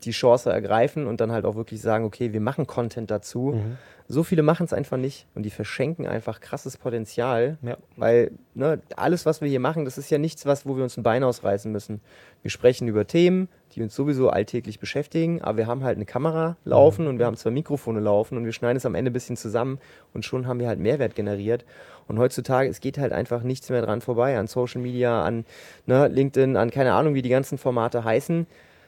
die 0.04 0.12
Chance 0.12 0.50
ergreifen 0.50 1.06
und 1.06 1.20
dann 1.20 1.32
halt 1.32 1.44
auch 1.44 1.56
wirklich 1.56 1.80
sagen, 1.80 2.04
okay, 2.04 2.32
wir 2.32 2.40
machen 2.40 2.66
Content 2.66 3.10
dazu, 3.10 3.54
mhm 3.54 3.78
so 4.06 4.22
viele 4.22 4.42
machen 4.42 4.64
es 4.64 4.72
einfach 4.72 4.98
nicht 4.98 5.26
und 5.34 5.44
die 5.44 5.50
verschenken 5.50 6.06
einfach 6.06 6.40
krasses 6.40 6.76
Potenzial, 6.76 7.56
ja. 7.62 7.78
weil 7.96 8.32
ne, 8.54 8.80
alles, 8.96 9.24
was 9.24 9.40
wir 9.40 9.48
hier 9.48 9.60
machen, 9.60 9.86
das 9.86 9.96
ist 9.96 10.10
ja 10.10 10.18
nichts, 10.18 10.44
was, 10.44 10.66
wo 10.66 10.76
wir 10.76 10.82
uns 10.82 10.96
ein 10.98 11.02
Bein 11.02 11.24
ausreißen 11.24 11.72
müssen. 11.72 12.00
Wir 12.42 12.50
sprechen 12.50 12.86
über 12.86 13.06
Themen, 13.06 13.48
die 13.72 13.82
uns 13.82 13.94
sowieso 13.94 14.28
alltäglich 14.28 14.78
beschäftigen, 14.78 15.40
aber 15.40 15.58
wir 15.58 15.66
haben 15.66 15.82
halt 15.82 15.96
eine 15.96 16.04
Kamera 16.04 16.56
laufen 16.64 17.04
mhm. 17.04 17.10
und 17.10 17.18
wir 17.18 17.26
haben 17.26 17.36
zwei 17.36 17.50
Mikrofone 17.50 18.00
laufen 18.00 18.36
und 18.36 18.44
wir 18.44 18.52
schneiden 18.52 18.76
es 18.76 18.84
am 18.84 18.94
Ende 18.94 19.10
ein 19.10 19.14
bisschen 19.14 19.38
zusammen 19.38 19.78
und 20.12 20.24
schon 20.24 20.46
haben 20.46 20.60
wir 20.60 20.68
halt 20.68 20.80
Mehrwert 20.80 21.14
generiert. 21.14 21.64
Und 22.06 22.18
heutzutage, 22.18 22.68
es 22.68 22.80
geht 22.80 22.98
halt 22.98 23.14
einfach 23.14 23.42
nichts 23.42 23.70
mehr 23.70 23.80
dran 23.80 24.02
vorbei 24.02 24.36
an 24.36 24.46
Social 24.46 24.82
Media, 24.82 25.24
an 25.24 25.46
ne, 25.86 26.08
LinkedIn, 26.08 26.58
an 26.58 26.70
keine 26.70 26.92
Ahnung, 26.92 27.14
wie 27.14 27.22
die 27.22 27.30
ganzen 27.30 27.56
Formate 27.56 28.04
heißen 28.04 28.46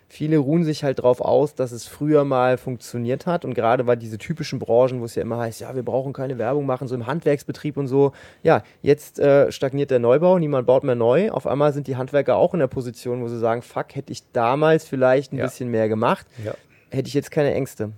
Viele 0.08 0.38
ruhen 0.38 0.62
sich 0.62 0.84
halt 0.84 1.00
darauf 1.00 1.20
aus, 1.20 1.54
dass 1.54 1.72
es 1.72 1.86
früher 1.86 2.24
mal 2.24 2.58
funktioniert 2.58 3.26
hat 3.26 3.44
und 3.44 3.54
gerade 3.54 3.84
bei 3.84 3.96
diese 3.96 4.18
typischen 4.18 4.60
Branchen, 4.60 5.00
wo 5.00 5.04
es 5.04 5.16
ja 5.16 5.22
immer 5.22 5.38
heißt, 5.38 5.60
ja, 5.60 5.74
wir 5.74 5.82
brauchen 5.82 6.12
keine 6.12 6.38
Werbung 6.38 6.64
machen, 6.64 6.86
so 6.86 6.94
im 6.94 7.06
Handwerksbetrieb 7.06 7.76
und 7.76 7.88
so. 7.88 8.12
Ja, 8.42 8.62
jetzt 8.82 9.18
äh, 9.18 9.50
stagniert 9.50 9.90
der 9.90 9.98
Neubau, 9.98 10.38
niemand 10.38 10.66
baut 10.66 10.84
mehr 10.84 10.94
neu. 10.94 11.30
Auf 11.30 11.46
einmal 11.46 11.72
sind 11.72 11.88
die 11.88 11.96
Handwerker 11.96 12.36
auch 12.36 12.54
in 12.54 12.60
der 12.60 12.68
Position, 12.68 13.20
wo 13.20 13.28
sie 13.28 13.38
sagen, 13.38 13.62
fuck, 13.62 13.94
hätte 13.94 14.12
ich 14.12 14.22
damals 14.32 14.84
vielleicht 14.84 15.32
ein 15.32 15.38
ja. 15.38 15.44
bisschen 15.44 15.70
mehr 15.70 15.88
gemacht, 15.88 16.26
ja. 16.44 16.54
hätte 16.90 17.08
ich 17.08 17.14
jetzt 17.14 17.32
keine 17.32 17.52
Ängste. 17.52 17.90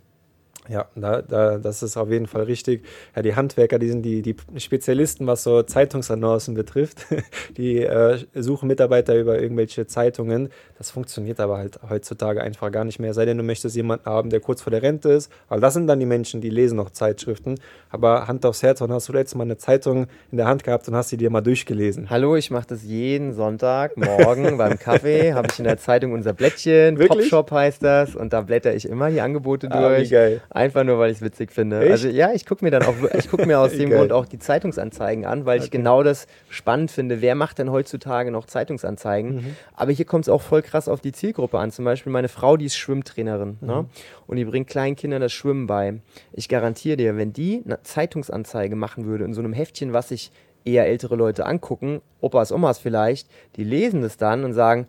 Ja, 0.68 0.86
da, 0.94 1.22
da, 1.22 1.58
das 1.58 1.82
ist 1.82 1.96
auf 1.96 2.10
jeden 2.10 2.26
Fall 2.26 2.42
richtig. 2.42 2.84
Ja, 3.16 3.22
die 3.22 3.34
Handwerker, 3.34 3.78
die 3.78 3.88
sind 3.88 4.02
die, 4.02 4.22
die 4.22 4.36
Spezialisten, 4.56 5.26
was 5.26 5.42
so 5.42 5.62
Zeitungsannoncen 5.62 6.54
betrifft. 6.54 7.06
Die 7.56 7.78
äh, 7.78 8.18
suchen 8.34 8.68
Mitarbeiter 8.68 9.16
über 9.16 9.40
irgendwelche 9.40 9.86
Zeitungen. 9.86 10.50
Das 10.76 10.90
funktioniert 10.90 11.40
aber 11.40 11.58
halt 11.58 11.80
heutzutage 11.88 12.42
einfach 12.42 12.70
gar 12.70 12.84
nicht 12.84 12.98
mehr. 12.98 13.14
Sei 13.14 13.24
denn, 13.24 13.38
du 13.38 13.42
möchtest 13.42 13.74
jemanden 13.74 14.06
haben, 14.06 14.30
der 14.30 14.40
kurz 14.40 14.62
vor 14.62 14.70
der 14.70 14.82
Rente 14.82 15.10
ist. 15.10 15.32
Weil 15.48 15.60
das 15.60 15.74
sind 15.74 15.86
dann 15.86 15.98
die 15.98 16.06
Menschen, 16.06 16.40
die 16.40 16.50
lesen 16.50 16.76
noch 16.76 16.90
Zeitschriften. 16.90 17.56
Aber 17.90 18.28
Hand 18.28 18.44
aufs 18.44 18.62
Herz, 18.62 18.80
wann 18.80 18.92
hast 18.92 19.08
du 19.08 19.12
letztes 19.12 19.36
Mal 19.36 19.44
eine 19.44 19.56
Zeitung 19.56 20.06
in 20.30 20.36
der 20.36 20.46
Hand 20.46 20.64
gehabt 20.64 20.86
und 20.88 20.94
hast 20.94 21.08
sie 21.08 21.16
dir 21.16 21.30
mal 21.30 21.40
durchgelesen? 21.40 22.10
Hallo, 22.10 22.36
ich 22.36 22.50
mache 22.50 22.66
das 22.68 22.84
jeden 22.84 23.32
Sonntag 23.32 23.96
morgen 23.96 24.58
beim 24.58 24.78
Kaffee. 24.78 25.32
Habe 25.32 25.48
ich 25.50 25.58
in 25.58 25.64
der 25.64 25.78
Zeitung 25.78 26.12
unser 26.12 26.32
Blättchen. 26.32 26.98
Wirklich? 26.98 27.28
Shop 27.28 27.50
heißt 27.50 27.82
das. 27.82 28.14
Und 28.14 28.32
da 28.32 28.42
blätter 28.42 28.74
ich 28.74 28.88
immer 28.88 29.10
die 29.10 29.20
Angebote 29.20 29.70
ah, 29.70 29.88
durch. 29.88 30.10
Wie 30.10 30.14
geil. 30.14 30.40
Einfach 30.58 30.82
nur, 30.82 30.98
weil 30.98 31.12
ich 31.12 31.18
es 31.18 31.22
witzig 31.22 31.52
finde. 31.52 31.80
Echt? 31.82 31.92
Also 31.92 32.08
ja, 32.08 32.32
ich 32.32 32.44
gucke 32.44 32.64
mir 32.64 32.72
dann 32.72 32.82
auch, 32.82 32.94
ich 33.16 33.30
gucke 33.30 33.46
mir 33.46 33.60
aus 33.60 33.70
dem 33.76 33.90
Grund 33.90 34.10
auch 34.10 34.26
die 34.26 34.40
Zeitungsanzeigen 34.40 35.24
an, 35.24 35.46
weil 35.46 35.58
okay. 35.58 35.66
ich 35.66 35.70
genau 35.70 36.02
das 36.02 36.26
spannend 36.48 36.90
finde. 36.90 37.20
Wer 37.20 37.36
macht 37.36 37.58
denn 37.58 37.70
heutzutage 37.70 38.32
noch 38.32 38.46
Zeitungsanzeigen? 38.46 39.36
Mhm. 39.36 39.56
Aber 39.74 39.92
hier 39.92 40.04
kommt 40.04 40.24
es 40.24 40.28
auch 40.28 40.42
voll 40.42 40.62
krass 40.62 40.88
auf 40.88 41.00
die 41.00 41.12
Zielgruppe 41.12 41.60
an. 41.60 41.70
Zum 41.70 41.84
Beispiel 41.84 42.12
meine 42.12 42.28
Frau, 42.28 42.56
die 42.56 42.64
ist 42.64 42.76
Schwimmtrainerin. 42.76 43.58
Ne? 43.60 43.66
Mhm. 43.66 43.68
Ne? 43.68 43.86
Und 44.26 44.36
die 44.36 44.44
bringt 44.44 44.68
kleinen 44.68 44.96
Kindern 44.96 45.20
das 45.20 45.32
Schwimmen 45.32 45.68
bei. 45.68 46.00
Ich 46.32 46.48
garantiere 46.48 46.96
dir, 46.96 47.16
wenn 47.16 47.32
die 47.32 47.62
eine 47.64 47.80
Zeitungsanzeige 47.84 48.74
machen 48.74 49.06
würde 49.06 49.24
in 49.24 49.34
so 49.34 49.40
einem 49.40 49.52
Heftchen, 49.52 49.92
was 49.92 50.08
sich 50.08 50.32
eher 50.64 50.86
ältere 50.86 51.14
Leute 51.14 51.46
angucken, 51.46 52.02
Opas, 52.20 52.50
Omas 52.50 52.78
vielleicht, 52.78 53.28
die 53.54 53.64
lesen 53.64 54.02
es 54.02 54.16
dann 54.16 54.44
und 54.44 54.54
sagen, 54.54 54.88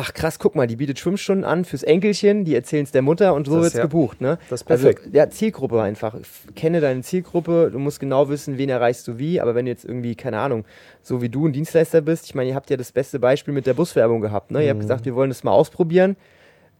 ach 0.00 0.14
krass, 0.14 0.38
guck 0.38 0.54
mal, 0.54 0.66
die 0.66 0.76
bietet 0.76 0.98
Schwimmstunden 0.98 1.44
an 1.44 1.64
fürs 1.64 1.82
Enkelchen, 1.82 2.44
die 2.44 2.54
erzählen 2.54 2.84
es 2.84 2.90
der 2.90 3.02
Mutter 3.02 3.34
und 3.34 3.46
so 3.46 3.56
wird 3.56 3.66
es 3.66 3.74
ja, 3.74 3.82
gebucht. 3.82 4.20
Ne? 4.20 4.38
Das 4.48 4.62
ist 4.62 4.70
also, 4.70 4.84
perfekt. 4.84 5.06
Also, 5.06 5.16
ja, 5.16 5.28
Zielgruppe 5.28 5.82
einfach. 5.82 6.16
Kenne 6.54 6.80
deine 6.80 7.02
Zielgruppe, 7.02 7.70
du 7.70 7.78
musst 7.78 8.00
genau 8.00 8.28
wissen, 8.30 8.56
wen 8.56 8.70
erreichst 8.70 9.06
du 9.06 9.18
wie, 9.18 9.40
aber 9.40 9.54
wenn 9.54 9.66
du 9.66 9.70
jetzt 9.70 9.84
irgendwie, 9.84 10.14
keine 10.14 10.38
Ahnung, 10.38 10.64
so 11.02 11.20
wie 11.20 11.28
du 11.28 11.46
ein 11.46 11.52
Dienstleister 11.52 12.00
bist, 12.00 12.24
ich 12.24 12.34
meine, 12.34 12.48
ihr 12.50 12.54
habt 12.54 12.70
ja 12.70 12.76
das 12.78 12.92
beste 12.92 13.18
Beispiel 13.18 13.52
mit 13.52 13.66
der 13.66 13.74
Buswerbung 13.74 14.22
gehabt. 14.22 14.50
Ne? 14.50 14.64
Ihr 14.64 14.70
habt 14.70 14.78
mhm. 14.78 14.82
gesagt, 14.82 15.04
wir 15.04 15.14
wollen 15.14 15.30
das 15.30 15.44
mal 15.44 15.52
ausprobieren. 15.52 16.16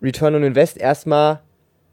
Return 0.00 0.34
on 0.34 0.42
Invest 0.42 0.78
erstmal 0.78 1.40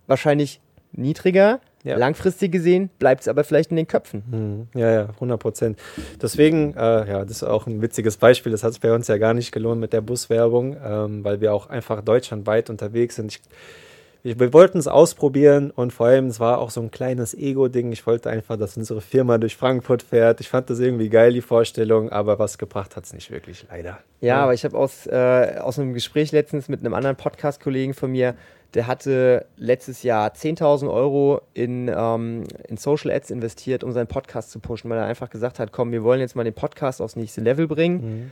wahrscheinlich 0.07 0.61
niedriger, 0.93 1.59
ja. 1.87 1.97
Langfristig 1.97 2.51
gesehen 2.51 2.89
bleibt 2.99 3.21
es 3.21 3.27
aber 3.27 3.43
vielleicht 3.43 3.71
in 3.71 3.77
den 3.77 3.87
Köpfen. 3.87 4.23
Mhm. 4.29 4.79
Ja, 4.79 4.91
ja, 4.91 5.09
100 5.09 5.39
Prozent. 5.39 5.79
Deswegen, 6.21 6.73
äh, 6.75 7.09
ja, 7.09 7.23
das 7.23 7.37
ist 7.37 7.43
auch 7.43 7.67
ein 7.67 7.81
witziges 7.81 8.17
Beispiel. 8.17 8.51
Das 8.51 8.63
hat 8.63 8.71
es 8.71 8.79
bei 8.79 8.93
uns 8.93 9.07
ja 9.07 9.17
gar 9.17 9.33
nicht 9.33 9.51
gelohnt 9.51 9.79
mit 9.79 9.93
der 9.93 10.01
Buswerbung, 10.01 10.75
ähm, 10.83 11.23
weil 11.23 11.41
wir 11.41 11.53
auch 11.53 11.69
einfach 11.69 12.01
deutschlandweit 12.01 12.69
unterwegs 12.69 13.15
sind. 13.15 13.31
Ich, 13.31 13.41
wir 14.39 14.51
wollten 14.51 14.77
es 14.77 14.87
ausprobieren 14.87 15.71
und 15.71 15.93
vor 15.93 16.07
allem, 16.07 16.27
es 16.27 16.39
war 16.39 16.57
auch 16.57 16.69
so 16.69 16.81
ein 16.81 16.91
kleines 16.91 17.33
Ego-Ding. 17.33 17.91
Ich 17.93 18.05
wollte 18.05 18.29
einfach, 18.29 18.57
dass 18.57 18.75
unsere 18.75 18.99
Firma 18.99 19.37
durch 19.37 19.55
Frankfurt 19.55 20.03
fährt. 20.03 20.41
Ich 20.41 20.49
fand 20.49 20.69
das 20.69 20.79
irgendwie 20.79 21.07
geil, 21.07 21.31
die 21.31 21.41
Vorstellung, 21.41 22.09
aber 22.09 22.37
was 22.37 22.57
gebracht 22.57 22.95
hat 22.97 23.05
es 23.05 23.13
nicht 23.13 23.31
wirklich, 23.31 23.65
leider. 23.69 23.99
Ja, 24.19 24.27
ja. 24.27 24.43
aber 24.43 24.53
ich 24.53 24.65
habe 24.65 24.77
aus, 24.77 25.07
äh, 25.07 25.57
aus 25.61 25.79
einem 25.79 25.93
Gespräch 25.93 26.31
letztens 26.33 26.67
mit 26.67 26.81
einem 26.81 26.93
anderen 26.93 27.15
Podcast-Kollegen 27.15 27.93
von 27.93 28.11
mir 28.11 28.35
der 28.73 28.87
hatte 28.87 29.45
letztes 29.55 30.03
Jahr 30.03 30.29
10.000 30.29 30.91
Euro 30.91 31.41
in, 31.53 31.91
ähm, 31.93 32.43
in 32.67 32.77
Social 32.77 33.11
Ads 33.11 33.31
investiert, 33.31 33.83
um 33.83 33.91
seinen 33.91 34.07
Podcast 34.07 34.51
zu 34.51 34.59
pushen, 34.59 34.89
weil 34.89 34.97
er 34.97 35.05
einfach 35.05 35.29
gesagt 35.29 35.59
hat, 35.59 35.71
komm, 35.71 35.91
wir 35.91 36.03
wollen 36.03 36.19
jetzt 36.19 36.35
mal 36.35 36.43
den 36.43 36.53
Podcast 36.53 37.01
aufs 37.01 37.15
nächste 37.15 37.41
Level 37.41 37.67
bringen. 37.67 37.95
Mhm. 38.01 38.31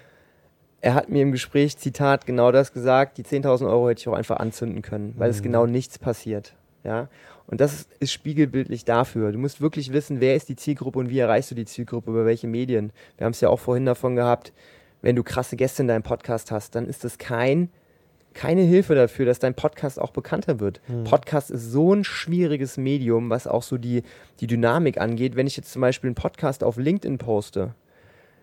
Er 0.81 0.93
hat 0.93 1.09
mir 1.09 1.21
im 1.21 1.31
Gespräch, 1.31 1.77
Zitat, 1.77 2.25
genau 2.25 2.51
das 2.51 2.73
gesagt, 2.73 3.17
die 3.17 3.23
10.000 3.23 3.67
Euro 3.67 3.89
hätte 3.89 4.01
ich 4.01 4.07
auch 4.07 4.13
einfach 4.13 4.37
anzünden 4.37 4.81
können, 4.81 5.15
weil 5.17 5.29
mhm. 5.29 5.35
es 5.35 5.41
genau 5.41 5.65
nichts 5.65 5.97
passiert. 5.97 6.53
Ja? 6.83 7.07
Und 7.47 7.61
das 7.61 7.87
ist 7.99 8.11
spiegelbildlich 8.11 8.85
dafür. 8.85 9.31
Du 9.31 9.39
musst 9.39 9.61
wirklich 9.61 9.93
wissen, 9.93 10.19
wer 10.19 10.35
ist 10.35 10.49
die 10.49 10.55
Zielgruppe 10.55 10.99
und 10.99 11.09
wie 11.09 11.19
erreichst 11.19 11.51
du 11.51 11.55
die 11.55 11.65
Zielgruppe, 11.65 12.11
über 12.11 12.25
welche 12.25 12.47
Medien. 12.47 12.91
Wir 13.17 13.25
haben 13.25 13.31
es 13.31 13.41
ja 13.41 13.49
auch 13.49 13.59
vorhin 13.59 13.85
davon 13.85 14.15
gehabt, 14.15 14.53
wenn 15.01 15.15
du 15.15 15.23
krasse 15.23 15.55
Gäste 15.55 15.83
in 15.83 15.87
deinem 15.87 16.03
Podcast 16.03 16.51
hast, 16.51 16.75
dann 16.75 16.87
ist 16.87 17.03
das 17.03 17.17
kein 17.17 17.69
keine 18.35 18.61
Hilfe 18.61 18.93
dafür, 18.93 19.25
dass 19.25 19.39
dein 19.39 19.55
Podcast 19.55 19.99
auch 19.99 20.11
bekannter 20.11 20.59
wird. 20.59 20.81
Mhm. 20.87 21.05
Podcast 21.05 21.49
ist 21.49 21.71
so 21.71 21.93
ein 21.93 22.03
schwieriges 22.03 22.77
Medium, 22.77 23.29
was 23.31 23.47
auch 23.47 23.63
so 23.63 23.77
die, 23.77 24.03
die 24.41 24.47
Dynamik 24.47 24.99
angeht. 24.99 25.35
Wenn 25.35 25.47
ich 25.47 25.57
jetzt 25.57 25.71
zum 25.71 25.81
Beispiel 25.81 26.09
einen 26.09 26.15
Podcast 26.15 26.63
auf 26.63 26.77
LinkedIn 26.77 27.17
poste, 27.17 27.73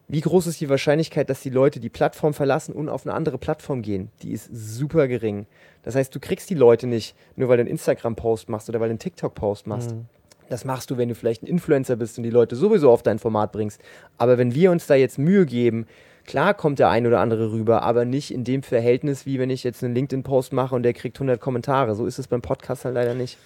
wie 0.08 0.20
groß 0.20 0.46
ist 0.48 0.60
die 0.60 0.68
Wahrscheinlichkeit, 0.68 1.30
dass 1.30 1.40
die 1.40 1.50
Leute 1.50 1.78
die 1.78 1.90
Plattform 1.90 2.34
verlassen 2.34 2.74
und 2.74 2.88
auf 2.88 3.06
eine 3.06 3.14
andere 3.14 3.38
Plattform 3.38 3.82
gehen? 3.82 4.10
Die 4.22 4.32
ist 4.32 4.48
super 4.52 5.08
gering. 5.08 5.46
Das 5.82 5.94
heißt, 5.94 6.14
du 6.14 6.20
kriegst 6.20 6.50
die 6.50 6.54
Leute 6.54 6.86
nicht, 6.86 7.14
nur 7.36 7.48
weil 7.48 7.58
du 7.58 7.62
einen 7.62 7.70
Instagram-Post 7.70 8.48
machst 8.48 8.68
oder 8.68 8.80
weil 8.80 8.88
du 8.88 8.92
einen 8.92 8.98
TikTok-Post 8.98 9.66
machst. 9.66 9.92
Mhm. 9.92 10.06
Das 10.48 10.64
machst 10.64 10.90
du, 10.90 10.96
wenn 10.96 11.08
du 11.08 11.14
vielleicht 11.14 11.42
ein 11.42 11.46
Influencer 11.46 11.96
bist 11.96 12.18
und 12.18 12.24
die 12.24 12.30
Leute 12.30 12.56
sowieso 12.56 12.90
auf 12.90 13.02
dein 13.02 13.18
Format 13.18 13.52
bringst. 13.52 13.80
Aber 14.18 14.38
wenn 14.38 14.54
wir 14.54 14.70
uns 14.70 14.86
da 14.86 14.94
jetzt 14.94 15.18
Mühe 15.18 15.46
geben, 15.46 15.86
Klar 16.26 16.54
kommt 16.54 16.78
der 16.78 16.88
ein 16.88 17.06
oder 17.06 17.20
andere 17.20 17.52
rüber, 17.52 17.82
aber 17.82 18.04
nicht 18.04 18.32
in 18.32 18.44
dem 18.44 18.62
Verhältnis, 18.62 19.26
wie 19.26 19.38
wenn 19.38 19.50
ich 19.50 19.64
jetzt 19.64 19.82
einen 19.82 19.94
LinkedIn-Post 19.94 20.52
mache 20.52 20.74
und 20.74 20.82
der 20.82 20.92
kriegt 20.92 21.16
100 21.16 21.40
Kommentare. 21.40 21.94
So 21.94 22.06
ist 22.06 22.18
es 22.18 22.28
beim 22.28 22.42
Podcast 22.42 22.84
halt 22.84 22.94
leider 22.94 23.14
nicht. 23.14 23.38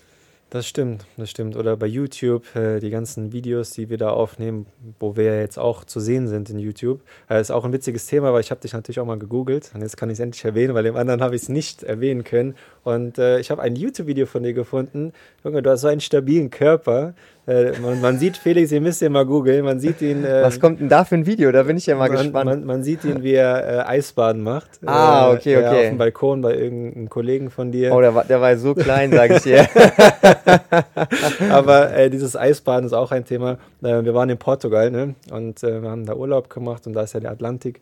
Das 0.48 0.64
stimmt, 0.64 1.04
das 1.16 1.28
stimmt. 1.28 1.56
Oder 1.56 1.76
bei 1.76 1.86
YouTube, 1.86 2.54
äh, 2.54 2.78
die 2.78 2.90
ganzen 2.90 3.32
Videos, 3.32 3.70
die 3.70 3.90
wir 3.90 3.98
da 3.98 4.10
aufnehmen, 4.10 4.66
wo 5.00 5.16
wir 5.16 5.40
jetzt 5.40 5.58
auch 5.58 5.82
zu 5.82 5.98
sehen 5.98 6.28
sind 6.28 6.48
in 6.50 6.60
YouTube. 6.60 7.00
Äh, 7.28 7.40
ist 7.40 7.50
auch 7.50 7.64
ein 7.64 7.72
witziges 7.72 8.06
Thema, 8.06 8.32
weil 8.32 8.42
ich 8.42 8.52
habe 8.52 8.60
dich 8.60 8.72
natürlich 8.72 9.00
auch 9.00 9.04
mal 9.06 9.18
gegoogelt 9.18 9.72
und 9.74 9.82
jetzt 9.82 9.96
kann 9.96 10.08
ich 10.08 10.14
es 10.14 10.20
endlich 10.20 10.44
erwähnen, 10.44 10.72
weil 10.74 10.84
dem 10.84 10.94
anderen 10.94 11.20
habe 11.20 11.34
ich 11.34 11.42
es 11.42 11.48
nicht 11.48 11.82
erwähnen 11.82 12.22
können. 12.22 12.54
Und 12.84 13.18
äh, 13.18 13.40
ich 13.40 13.50
habe 13.50 13.60
ein 13.60 13.74
YouTube-Video 13.74 14.26
von 14.26 14.44
dir 14.44 14.52
gefunden. 14.52 15.12
Junge, 15.42 15.62
du 15.62 15.70
hast 15.70 15.80
so 15.80 15.88
einen 15.88 16.00
stabilen 16.00 16.50
Körper. 16.50 17.14
Äh, 17.46 17.78
man, 17.78 18.00
man, 18.00 18.18
sieht 18.18 18.36
Felix, 18.36 18.72
ihr 18.72 18.80
müsst 18.80 19.00
ja 19.00 19.08
mal 19.08 19.24
googeln, 19.24 19.64
man 19.64 19.78
sieht 19.78 20.02
ihn. 20.02 20.24
Äh, 20.24 20.42
Was 20.42 20.58
kommt 20.58 20.80
denn 20.80 20.88
da 20.88 21.04
für 21.04 21.14
ein 21.14 21.26
Video? 21.26 21.52
Da 21.52 21.62
bin 21.62 21.76
ich 21.76 21.86
ja 21.86 21.94
mal 21.94 22.08
man, 22.08 22.18
gespannt. 22.18 22.50
Man, 22.50 22.64
man, 22.64 22.82
sieht 22.82 23.04
ihn, 23.04 23.22
wie 23.22 23.34
er 23.34 23.86
äh, 23.86 23.88
Eisbaden 23.88 24.42
macht. 24.42 24.80
Ah, 24.84 25.30
okay, 25.30 25.54
äh, 25.54 25.58
okay. 25.58 25.68
auf 25.68 25.88
dem 25.90 25.98
Balkon 25.98 26.40
bei 26.42 26.56
irgendeinem 26.56 27.08
Kollegen 27.08 27.50
von 27.50 27.70
dir. 27.70 27.94
Oh, 27.94 28.00
der 28.00 28.14
war, 28.16 28.24
der 28.24 28.40
war 28.40 28.56
so 28.56 28.74
klein, 28.74 29.12
sage 29.12 29.36
ich 29.36 29.42
dir. 29.42 29.68
Aber 31.50 31.94
äh, 31.94 32.10
dieses 32.10 32.34
Eisbaden 32.34 32.86
ist 32.86 32.92
auch 32.92 33.12
ein 33.12 33.24
Thema. 33.24 33.58
Wir 33.80 34.14
waren 34.14 34.28
in 34.28 34.38
Portugal 34.38 34.90
ne? 34.90 35.14
und 35.30 35.62
wir 35.62 35.88
haben 35.88 36.04
da 36.04 36.14
Urlaub 36.14 36.50
gemacht 36.50 36.86
und 36.86 36.94
da 36.94 37.02
ist 37.02 37.14
ja 37.14 37.20
der 37.20 37.30
Atlantik. 37.30 37.80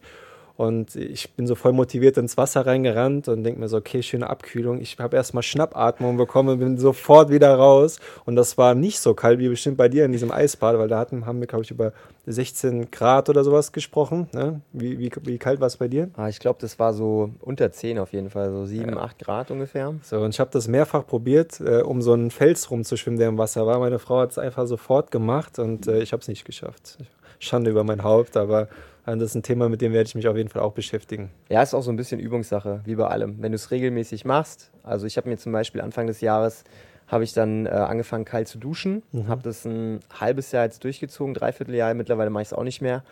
Und 0.56 0.94
ich 0.94 1.32
bin 1.32 1.48
so 1.48 1.56
voll 1.56 1.72
motiviert 1.72 2.16
ins 2.16 2.36
Wasser 2.36 2.64
reingerannt 2.64 3.26
und 3.26 3.42
denke 3.42 3.58
mir 3.58 3.68
so, 3.68 3.76
okay, 3.78 4.02
schöne 4.02 4.30
Abkühlung. 4.30 4.80
Ich 4.80 4.98
habe 5.00 5.16
erstmal 5.16 5.42
Schnappatmung 5.42 6.16
bekommen, 6.16 6.60
bin 6.60 6.78
sofort 6.78 7.28
wieder 7.30 7.56
raus. 7.56 7.98
Und 8.24 8.36
das 8.36 8.56
war 8.56 8.76
nicht 8.76 9.00
so 9.00 9.14
kalt 9.14 9.40
wie 9.40 9.48
bestimmt 9.48 9.76
bei 9.76 9.88
dir 9.88 10.04
in 10.04 10.12
diesem 10.12 10.30
Eisbad, 10.30 10.78
weil 10.78 10.86
da 10.86 10.98
hatten, 10.98 11.26
haben 11.26 11.40
wir, 11.40 11.48
glaube 11.48 11.64
ich, 11.64 11.72
über 11.72 11.92
16 12.26 12.92
Grad 12.92 13.28
oder 13.28 13.42
sowas 13.42 13.72
gesprochen. 13.72 14.28
Ne? 14.32 14.60
Wie, 14.72 14.98
wie, 15.00 15.10
wie 15.22 15.38
kalt 15.38 15.58
war 15.58 15.66
es 15.66 15.76
bei 15.76 15.88
dir? 15.88 16.10
Ah, 16.16 16.28
ich 16.28 16.38
glaube, 16.38 16.58
das 16.60 16.78
war 16.78 16.94
so 16.94 17.30
unter 17.40 17.72
10 17.72 17.98
auf 17.98 18.12
jeden 18.12 18.30
Fall, 18.30 18.52
so 18.52 18.64
7, 18.64 18.90
ja. 18.90 18.96
8 18.96 19.18
Grad 19.18 19.50
ungefähr. 19.50 19.92
So, 20.02 20.20
und 20.20 20.30
ich 20.30 20.38
habe 20.38 20.50
das 20.52 20.68
mehrfach 20.68 21.04
probiert, 21.04 21.60
äh, 21.60 21.82
um 21.82 22.00
so 22.00 22.12
einen 22.12 22.30
Fels 22.30 22.70
rumzuschwimmen, 22.70 23.18
der 23.18 23.28
im 23.28 23.38
Wasser 23.38 23.66
war. 23.66 23.80
Meine 23.80 23.98
Frau 23.98 24.20
hat 24.20 24.30
es 24.30 24.38
einfach 24.38 24.68
sofort 24.68 25.10
gemacht 25.10 25.58
und 25.58 25.88
äh, 25.88 26.00
ich 26.00 26.12
habe 26.12 26.20
es 26.20 26.28
nicht 26.28 26.44
geschafft. 26.44 26.98
Schande 27.44 27.70
über 27.70 27.84
mein 27.84 28.02
Haupt, 28.02 28.36
aber 28.36 28.68
das 29.06 29.22
ist 29.22 29.34
ein 29.34 29.42
Thema, 29.42 29.68
mit 29.68 29.82
dem 29.82 29.92
werde 29.92 30.06
ich 30.06 30.14
mich 30.14 30.26
auf 30.28 30.36
jeden 30.36 30.48
Fall 30.48 30.62
auch 30.62 30.72
beschäftigen. 30.72 31.30
Ja, 31.50 31.62
ist 31.62 31.74
auch 31.74 31.82
so 31.82 31.90
ein 31.90 31.96
bisschen 31.96 32.20
Übungssache, 32.20 32.80
wie 32.84 32.94
bei 32.94 33.06
allem. 33.06 33.36
Wenn 33.40 33.52
du 33.52 33.56
es 33.56 33.70
regelmäßig 33.70 34.24
machst, 34.24 34.70
also 34.82 35.06
ich 35.06 35.16
habe 35.18 35.28
mir 35.28 35.36
zum 35.36 35.52
Beispiel 35.52 35.82
Anfang 35.82 36.06
des 36.06 36.20
Jahres 36.20 36.64
habe 37.06 37.22
ich 37.24 37.34
dann 37.34 37.66
äh, 37.66 37.68
angefangen 37.68 38.24
kalt 38.24 38.48
zu 38.48 38.58
duschen, 38.58 39.02
mhm. 39.12 39.28
habe 39.28 39.42
das 39.42 39.66
ein 39.66 40.00
halbes 40.18 40.52
Jahr 40.52 40.64
jetzt 40.64 40.84
durchgezogen, 40.84 41.34
dreiviertel 41.34 41.74
Jahr, 41.74 41.92
mittlerweile 41.92 42.30
mache 42.30 42.42
ich 42.42 42.48
es 42.48 42.54
auch 42.54 42.64
nicht 42.64 42.80
mehr. 42.80 43.02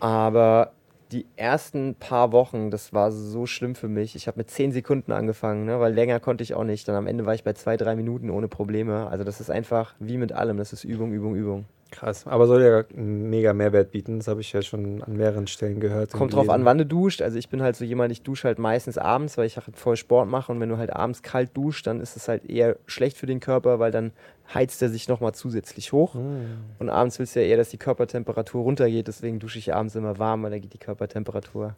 Aber 0.00 0.72
die 1.12 1.26
ersten 1.36 1.94
paar 1.94 2.32
Wochen, 2.32 2.70
das 2.70 2.92
war 2.92 3.12
so 3.12 3.46
schlimm 3.46 3.74
für 3.74 3.88
mich. 3.88 4.16
Ich 4.16 4.26
habe 4.26 4.38
mit 4.38 4.50
zehn 4.50 4.72
Sekunden 4.72 5.12
angefangen, 5.12 5.64
ne, 5.64 5.78
weil 5.80 5.94
länger 5.94 6.20
konnte 6.20 6.42
ich 6.42 6.54
auch 6.54 6.64
nicht. 6.64 6.86
Dann 6.88 6.96
am 6.96 7.06
Ende 7.06 7.24
war 7.26 7.34
ich 7.34 7.44
bei 7.44 7.52
zwei, 7.52 7.76
drei 7.76 7.94
Minuten 7.94 8.28
ohne 8.28 8.48
Probleme. 8.48 9.06
Also 9.06 9.24
das 9.24 9.40
ist 9.40 9.50
einfach 9.50 9.94
wie 9.98 10.18
mit 10.18 10.32
allem, 10.32 10.56
das 10.56 10.72
ist 10.72 10.84
Übung, 10.84 11.12
Übung, 11.12 11.36
Übung. 11.36 11.64
Krass, 11.92 12.26
aber 12.26 12.46
soll 12.46 12.62
ja 12.62 12.84
einen 12.96 13.30
mega 13.30 13.52
Mehrwert 13.52 13.92
bieten, 13.92 14.18
das 14.18 14.26
habe 14.26 14.40
ich 14.40 14.52
ja 14.52 14.60
schon 14.60 15.02
an 15.02 15.16
mehreren 15.16 15.46
Stellen 15.46 15.78
gehört. 15.78 16.12
Kommt 16.12 16.34
drauf 16.34 16.50
an, 16.50 16.64
wann 16.64 16.78
du 16.78 16.84
duscht. 16.84 17.22
Also 17.22 17.38
ich 17.38 17.48
bin 17.48 17.62
halt 17.62 17.76
so 17.76 17.84
jemand, 17.84 18.10
ich 18.10 18.22
dusche 18.22 18.48
halt 18.48 18.58
meistens 18.58 18.98
abends, 18.98 19.38
weil 19.38 19.46
ich 19.46 19.56
halt 19.56 19.76
voll 19.76 19.96
Sport 19.96 20.28
mache 20.28 20.50
und 20.50 20.60
wenn 20.60 20.68
du 20.68 20.78
halt 20.78 20.92
abends 20.92 21.22
kalt 21.22 21.56
duscht, 21.56 21.86
dann 21.86 22.00
ist 22.00 22.16
es 22.16 22.26
halt 22.26 22.44
eher 22.44 22.76
schlecht 22.86 23.16
für 23.16 23.26
den 23.26 23.38
Körper, 23.38 23.78
weil 23.78 23.92
dann 23.92 24.12
heizt 24.52 24.82
er 24.82 24.88
sich 24.88 25.08
nochmal 25.08 25.32
zusätzlich 25.32 25.92
hoch. 25.92 26.14
Mm. 26.14 26.80
Und 26.80 26.90
abends 26.90 27.18
willst 27.18 27.36
du 27.36 27.40
ja 27.40 27.46
eher, 27.46 27.56
dass 27.56 27.70
die 27.70 27.78
Körpertemperatur 27.78 28.62
runtergeht, 28.62 29.06
deswegen 29.06 29.38
dusche 29.38 29.58
ich 29.58 29.72
abends 29.72 29.94
immer 29.94 30.18
warm, 30.18 30.42
weil 30.42 30.50
dann 30.50 30.60
geht 30.60 30.74
die 30.74 30.78
Körpertemperatur 30.78 31.76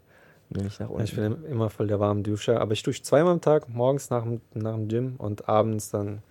nämlich 0.50 0.78
nach 0.80 0.88
unten. 0.88 1.04
Ich 1.04 1.14
bin 1.14 1.44
immer 1.44 1.70
voll 1.70 1.86
der 1.86 2.00
warme 2.00 2.22
Duscher, 2.22 2.60
aber 2.60 2.72
ich 2.72 2.82
dusche 2.82 3.02
zweimal 3.02 3.34
am 3.34 3.40
Tag, 3.40 3.68
morgens 3.68 4.10
nach, 4.10 4.24
nach 4.54 4.74
dem 4.74 4.88
Gym 4.88 5.14
und 5.18 5.48
abends 5.48 5.90
dann 5.90 6.22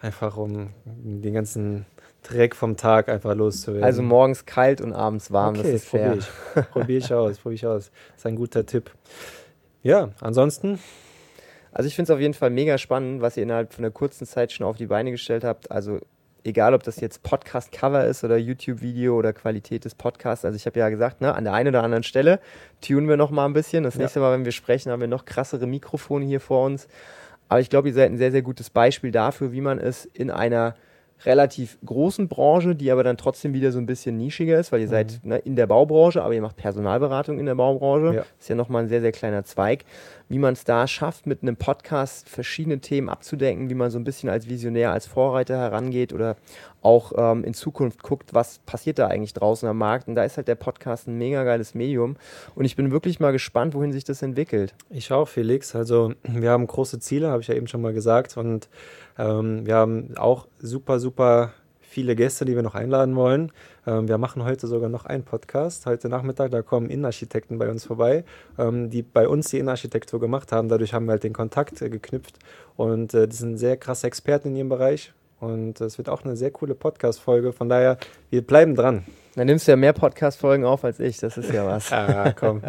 einfach 0.00 0.36
um 0.36 0.70
den 0.84 1.34
ganzen 1.34 1.86
Dreck 2.22 2.54
vom 2.54 2.76
Tag 2.76 3.08
einfach 3.08 3.34
loszuwerden. 3.34 3.84
Also 3.84 4.02
morgens 4.02 4.44
kalt 4.44 4.80
und 4.80 4.92
abends 4.92 5.30
warm, 5.30 5.54
okay, 5.54 5.72
das 5.72 5.82
ist 5.82 5.88
fair. 5.88 6.10
Probier 6.10 6.18
ich. 6.18 6.70
probier 6.70 6.98
ich 6.98 7.12
aus, 7.14 7.38
probier 7.38 7.54
ich 7.54 7.66
aus. 7.66 7.90
Das 8.10 8.18
ist 8.18 8.26
ein 8.26 8.36
guter 8.36 8.66
Tipp. 8.66 8.90
Ja, 9.82 10.10
ansonsten. 10.20 10.78
Also 11.72 11.86
ich 11.86 11.94
finde 11.94 12.12
es 12.12 12.16
auf 12.16 12.20
jeden 12.20 12.34
Fall 12.34 12.50
mega 12.50 12.76
spannend, 12.78 13.22
was 13.22 13.36
ihr 13.36 13.44
innerhalb 13.44 13.72
von 13.72 13.84
einer 13.84 13.92
kurzen 13.92 14.26
Zeit 14.26 14.52
schon 14.52 14.66
auf 14.66 14.76
die 14.76 14.86
Beine 14.86 15.10
gestellt 15.10 15.44
habt. 15.44 15.70
Also 15.70 16.00
egal, 16.44 16.74
ob 16.74 16.82
das 16.82 17.00
jetzt 17.00 17.22
Podcast-Cover 17.22 18.04
ist 18.04 18.24
oder 18.24 18.36
YouTube-Video 18.36 19.16
oder 19.16 19.32
Qualität 19.32 19.84
des 19.84 19.94
Podcasts. 19.94 20.44
Also 20.44 20.56
ich 20.56 20.66
habe 20.66 20.78
ja 20.78 20.88
gesagt, 20.88 21.20
ne, 21.20 21.34
an 21.34 21.44
der 21.44 21.52
einen 21.52 21.68
oder 21.68 21.82
anderen 21.82 22.02
Stelle 22.02 22.40
tunen 22.80 23.08
wir 23.08 23.16
noch 23.16 23.30
mal 23.30 23.44
ein 23.44 23.52
bisschen. 23.52 23.84
Das 23.84 23.94
ja. 23.94 24.02
nächste 24.02 24.20
Mal, 24.20 24.32
wenn 24.32 24.44
wir 24.44 24.52
sprechen, 24.52 24.90
haben 24.90 25.00
wir 25.00 25.08
noch 25.08 25.24
krassere 25.24 25.66
Mikrofone 25.66 26.24
hier 26.24 26.40
vor 26.40 26.64
uns. 26.64 26.88
Aber 27.48 27.60
ich 27.60 27.70
glaube, 27.70 27.88
ihr 27.88 27.94
seid 27.94 28.10
ein 28.10 28.18
sehr, 28.18 28.32
sehr 28.32 28.42
gutes 28.42 28.70
Beispiel 28.70 29.10
dafür, 29.10 29.52
wie 29.52 29.60
man 29.60 29.78
es 29.78 30.04
in 30.04 30.30
einer 30.30 30.74
relativ 31.24 31.78
großen 31.84 32.28
Branche, 32.28 32.74
die 32.74 32.90
aber 32.90 33.02
dann 33.02 33.16
trotzdem 33.16 33.52
wieder 33.52 33.72
so 33.72 33.78
ein 33.78 33.86
bisschen 33.86 34.16
nischiger 34.16 34.58
ist, 34.58 34.72
weil 34.72 34.80
ihr 34.80 34.86
mhm. 34.86 34.90
seid 34.90 35.20
ne, 35.24 35.38
in 35.38 35.56
der 35.56 35.66
Baubranche, 35.66 36.22
aber 36.22 36.34
ihr 36.34 36.42
macht 36.42 36.56
Personalberatung 36.56 37.38
in 37.38 37.46
der 37.46 37.54
Baubranche. 37.54 38.14
Ja. 38.16 38.24
Ist 38.38 38.48
ja 38.48 38.54
nochmal 38.54 38.84
ein 38.84 38.88
sehr, 38.88 39.00
sehr 39.00 39.12
kleiner 39.12 39.44
Zweig. 39.44 39.84
Wie 40.28 40.38
man 40.38 40.52
es 40.52 40.64
da 40.64 40.86
schafft, 40.86 41.26
mit 41.26 41.42
einem 41.42 41.56
Podcast 41.56 42.28
verschiedene 42.28 42.80
Themen 42.80 43.08
abzudenken, 43.08 43.70
wie 43.70 43.74
man 43.74 43.90
so 43.90 43.98
ein 43.98 44.04
bisschen 44.04 44.28
als 44.28 44.48
Visionär, 44.48 44.92
als 44.92 45.06
Vorreiter 45.06 45.56
herangeht 45.56 46.12
oder 46.12 46.36
auch 46.82 47.12
ähm, 47.16 47.44
in 47.44 47.54
Zukunft 47.54 48.02
guckt, 48.02 48.34
was 48.34 48.60
passiert 48.60 48.98
da 48.98 49.08
eigentlich 49.08 49.34
draußen 49.34 49.68
am 49.68 49.78
Markt. 49.78 50.08
Und 50.08 50.14
da 50.14 50.24
ist 50.24 50.36
halt 50.36 50.48
der 50.48 50.54
Podcast 50.54 51.08
ein 51.08 51.18
mega 51.18 51.44
geiles 51.44 51.74
Medium. 51.74 52.16
Und 52.54 52.64
ich 52.64 52.76
bin 52.76 52.90
wirklich 52.90 53.20
mal 53.20 53.32
gespannt, 53.32 53.74
wohin 53.74 53.92
sich 53.92 54.04
das 54.04 54.22
entwickelt. 54.22 54.74
Ich 54.90 55.12
auch, 55.12 55.28
Felix. 55.28 55.74
Also 55.74 56.12
wir 56.22 56.50
haben 56.50 56.66
große 56.66 57.00
Ziele, 57.00 57.30
habe 57.30 57.42
ich 57.42 57.48
ja 57.48 57.54
eben 57.54 57.66
schon 57.66 57.82
mal 57.82 57.92
gesagt. 57.92 58.36
Und 58.36 58.68
ähm, 59.18 59.66
wir 59.66 59.74
haben 59.74 60.16
auch 60.16 60.46
super, 60.58 61.00
super 61.00 61.52
viele 61.88 62.14
Gäste, 62.14 62.44
die 62.44 62.54
wir 62.54 62.62
noch 62.62 62.74
einladen 62.74 63.16
wollen. 63.16 63.50
Ähm, 63.86 64.06
wir 64.06 64.18
machen 64.18 64.44
heute 64.44 64.66
sogar 64.66 64.88
noch 64.88 65.06
einen 65.06 65.24
Podcast. 65.24 65.86
Heute 65.86 66.08
Nachmittag, 66.08 66.50
da 66.50 66.62
kommen 66.62 66.90
Innenarchitekten 66.90 67.58
bei 67.58 67.68
uns 67.68 67.84
vorbei, 67.86 68.24
ähm, 68.58 68.90
die 68.90 69.02
bei 69.02 69.26
uns 69.26 69.48
die 69.48 69.58
Innenarchitektur 69.58 70.20
gemacht 70.20 70.52
haben. 70.52 70.68
Dadurch 70.68 70.92
haben 70.92 71.06
wir 71.06 71.12
halt 71.12 71.24
den 71.24 71.32
Kontakt 71.32 71.80
äh, 71.82 71.88
geknüpft. 71.88 72.38
Und 72.76 73.14
äh, 73.14 73.26
die 73.26 73.34
sind 73.34 73.56
sehr 73.56 73.76
krasse 73.76 74.06
Experten 74.06 74.48
in 74.48 74.56
ihrem 74.56 74.68
Bereich. 74.68 75.12
Und 75.40 75.80
es 75.80 75.98
wird 75.98 76.08
auch 76.08 76.24
eine 76.24 76.36
sehr 76.36 76.50
coole 76.50 76.74
Podcast-Folge. 76.74 77.52
Von 77.52 77.68
daher, 77.68 77.98
wir 78.30 78.46
bleiben 78.46 78.74
dran. 78.74 79.04
Dann 79.38 79.46
nimmst 79.46 79.68
du 79.68 79.72
ja 79.72 79.76
mehr 79.76 79.92
Podcast-Folgen 79.92 80.64
auf 80.64 80.84
als 80.84 80.98
ich. 80.98 81.18
Das 81.18 81.38
ist 81.38 81.52
ja 81.52 81.64
was. 81.64 81.92
ah, 81.92 82.32
komm. 82.32 82.60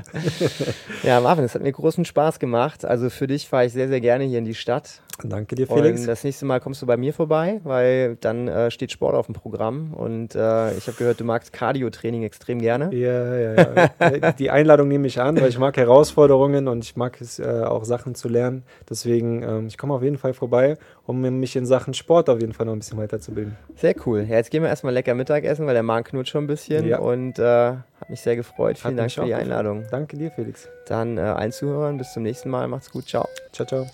ja, 1.03 1.19
Marvin, 1.19 1.45
es 1.45 1.55
hat 1.55 1.63
mir 1.63 1.71
großen 1.71 2.05
Spaß 2.05 2.37
gemacht. 2.37 2.85
Also 2.85 3.09
für 3.09 3.25
dich 3.25 3.47
fahre 3.47 3.65
ich 3.65 3.73
sehr, 3.73 3.87
sehr 3.87 4.01
gerne 4.01 4.25
hier 4.25 4.37
in 4.37 4.45
die 4.45 4.53
Stadt. 4.53 5.01
Danke 5.23 5.55
dir, 5.55 5.67
Felix. 5.67 6.01
Und 6.01 6.07
das 6.07 6.23
nächste 6.23 6.45
Mal 6.45 6.59
kommst 6.59 6.81
du 6.81 6.85
bei 6.85 6.95
mir 6.95 7.13
vorbei, 7.13 7.59
weil 7.63 8.15
dann 8.17 8.47
äh, 8.47 8.71
steht 8.71 8.91
Sport 8.91 9.15
auf 9.15 9.25
dem 9.25 9.35
Programm. 9.35 9.93
Und 9.93 10.35
äh, 10.35 10.77
ich 10.77 10.87
habe 10.87 10.97
gehört, 10.97 11.19
du 11.19 11.23
magst 11.23 11.51
Cardio-Training 11.51 12.23
extrem 12.23 12.59
gerne. 12.59 12.93
Ja, 12.95 13.35
ja, 13.35 13.89
ja. 13.99 14.31
Die 14.39 14.49
Einladung 14.49 14.87
nehme 14.87 15.07
ich 15.07 15.19
an, 15.19 15.39
weil 15.41 15.49
ich 15.49 15.59
mag 15.59 15.75
Herausforderungen 15.75 16.67
und 16.67 16.83
ich 16.83 16.95
mag 16.95 17.19
es 17.19 17.39
äh, 17.39 17.63
auch 17.65 17.83
Sachen 17.83 18.15
zu 18.15 18.29
lernen. 18.29 18.63
Deswegen, 18.89 19.43
ähm, 19.43 19.67
ich 19.67 19.77
komme 19.77 19.93
auf 19.93 20.03
jeden 20.03 20.17
Fall 20.17 20.33
vorbei, 20.33 20.77
um 21.05 21.21
mich 21.21 21.55
in 21.55 21.65
Sachen 21.65 21.93
Sport 21.93 22.29
auf 22.29 22.39
jeden 22.39 22.53
Fall 22.53 22.65
noch 22.65 22.73
ein 22.73 22.79
bisschen 22.79 22.97
weiterzubilden. 22.97 23.57
Sehr 23.75 23.95
cool. 24.05 24.25
Ja, 24.29 24.37
jetzt 24.37 24.51
gehen 24.51 24.63
wir 24.63 24.69
erstmal 24.69 24.93
lecker 24.93 25.15
Mittagessen, 25.15 25.48
weil 25.65 25.73
der 25.73 25.83
Magen 25.83 26.05
knurrt 26.05 26.29
schon 26.29 26.43
ein 26.43 26.47
bisschen. 26.47 26.87
Ja. 26.87 26.99
Und 26.99 27.39
äh, 27.39 27.43
hat 27.43 28.09
mich 28.09 28.21
sehr 28.21 28.35
gefreut. 28.35 28.77
Vielen 28.77 28.97
Dank 28.97 29.11
für 29.11 29.25
die 29.25 29.33
Einladung. 29.33 29.85
Danke 29.91 30.17
dir, 30.17 30.31
Felix. 30.31 30.67
Dann 30.87 31.17
äh, 31.17 31.21
allen 31.21 31.51
Zuhörern, 31.51 31.97
bis 31.97 32.13
zum 32.13 32.23
nächsten 32.23 32.49
Mal. 32.49 32.67
Macht's 32.67 32.91
gut. 32.91 33.07
Ciao. 33.07 33.27
Ciao, 33.51 33.67
ciao. 33.67 33.87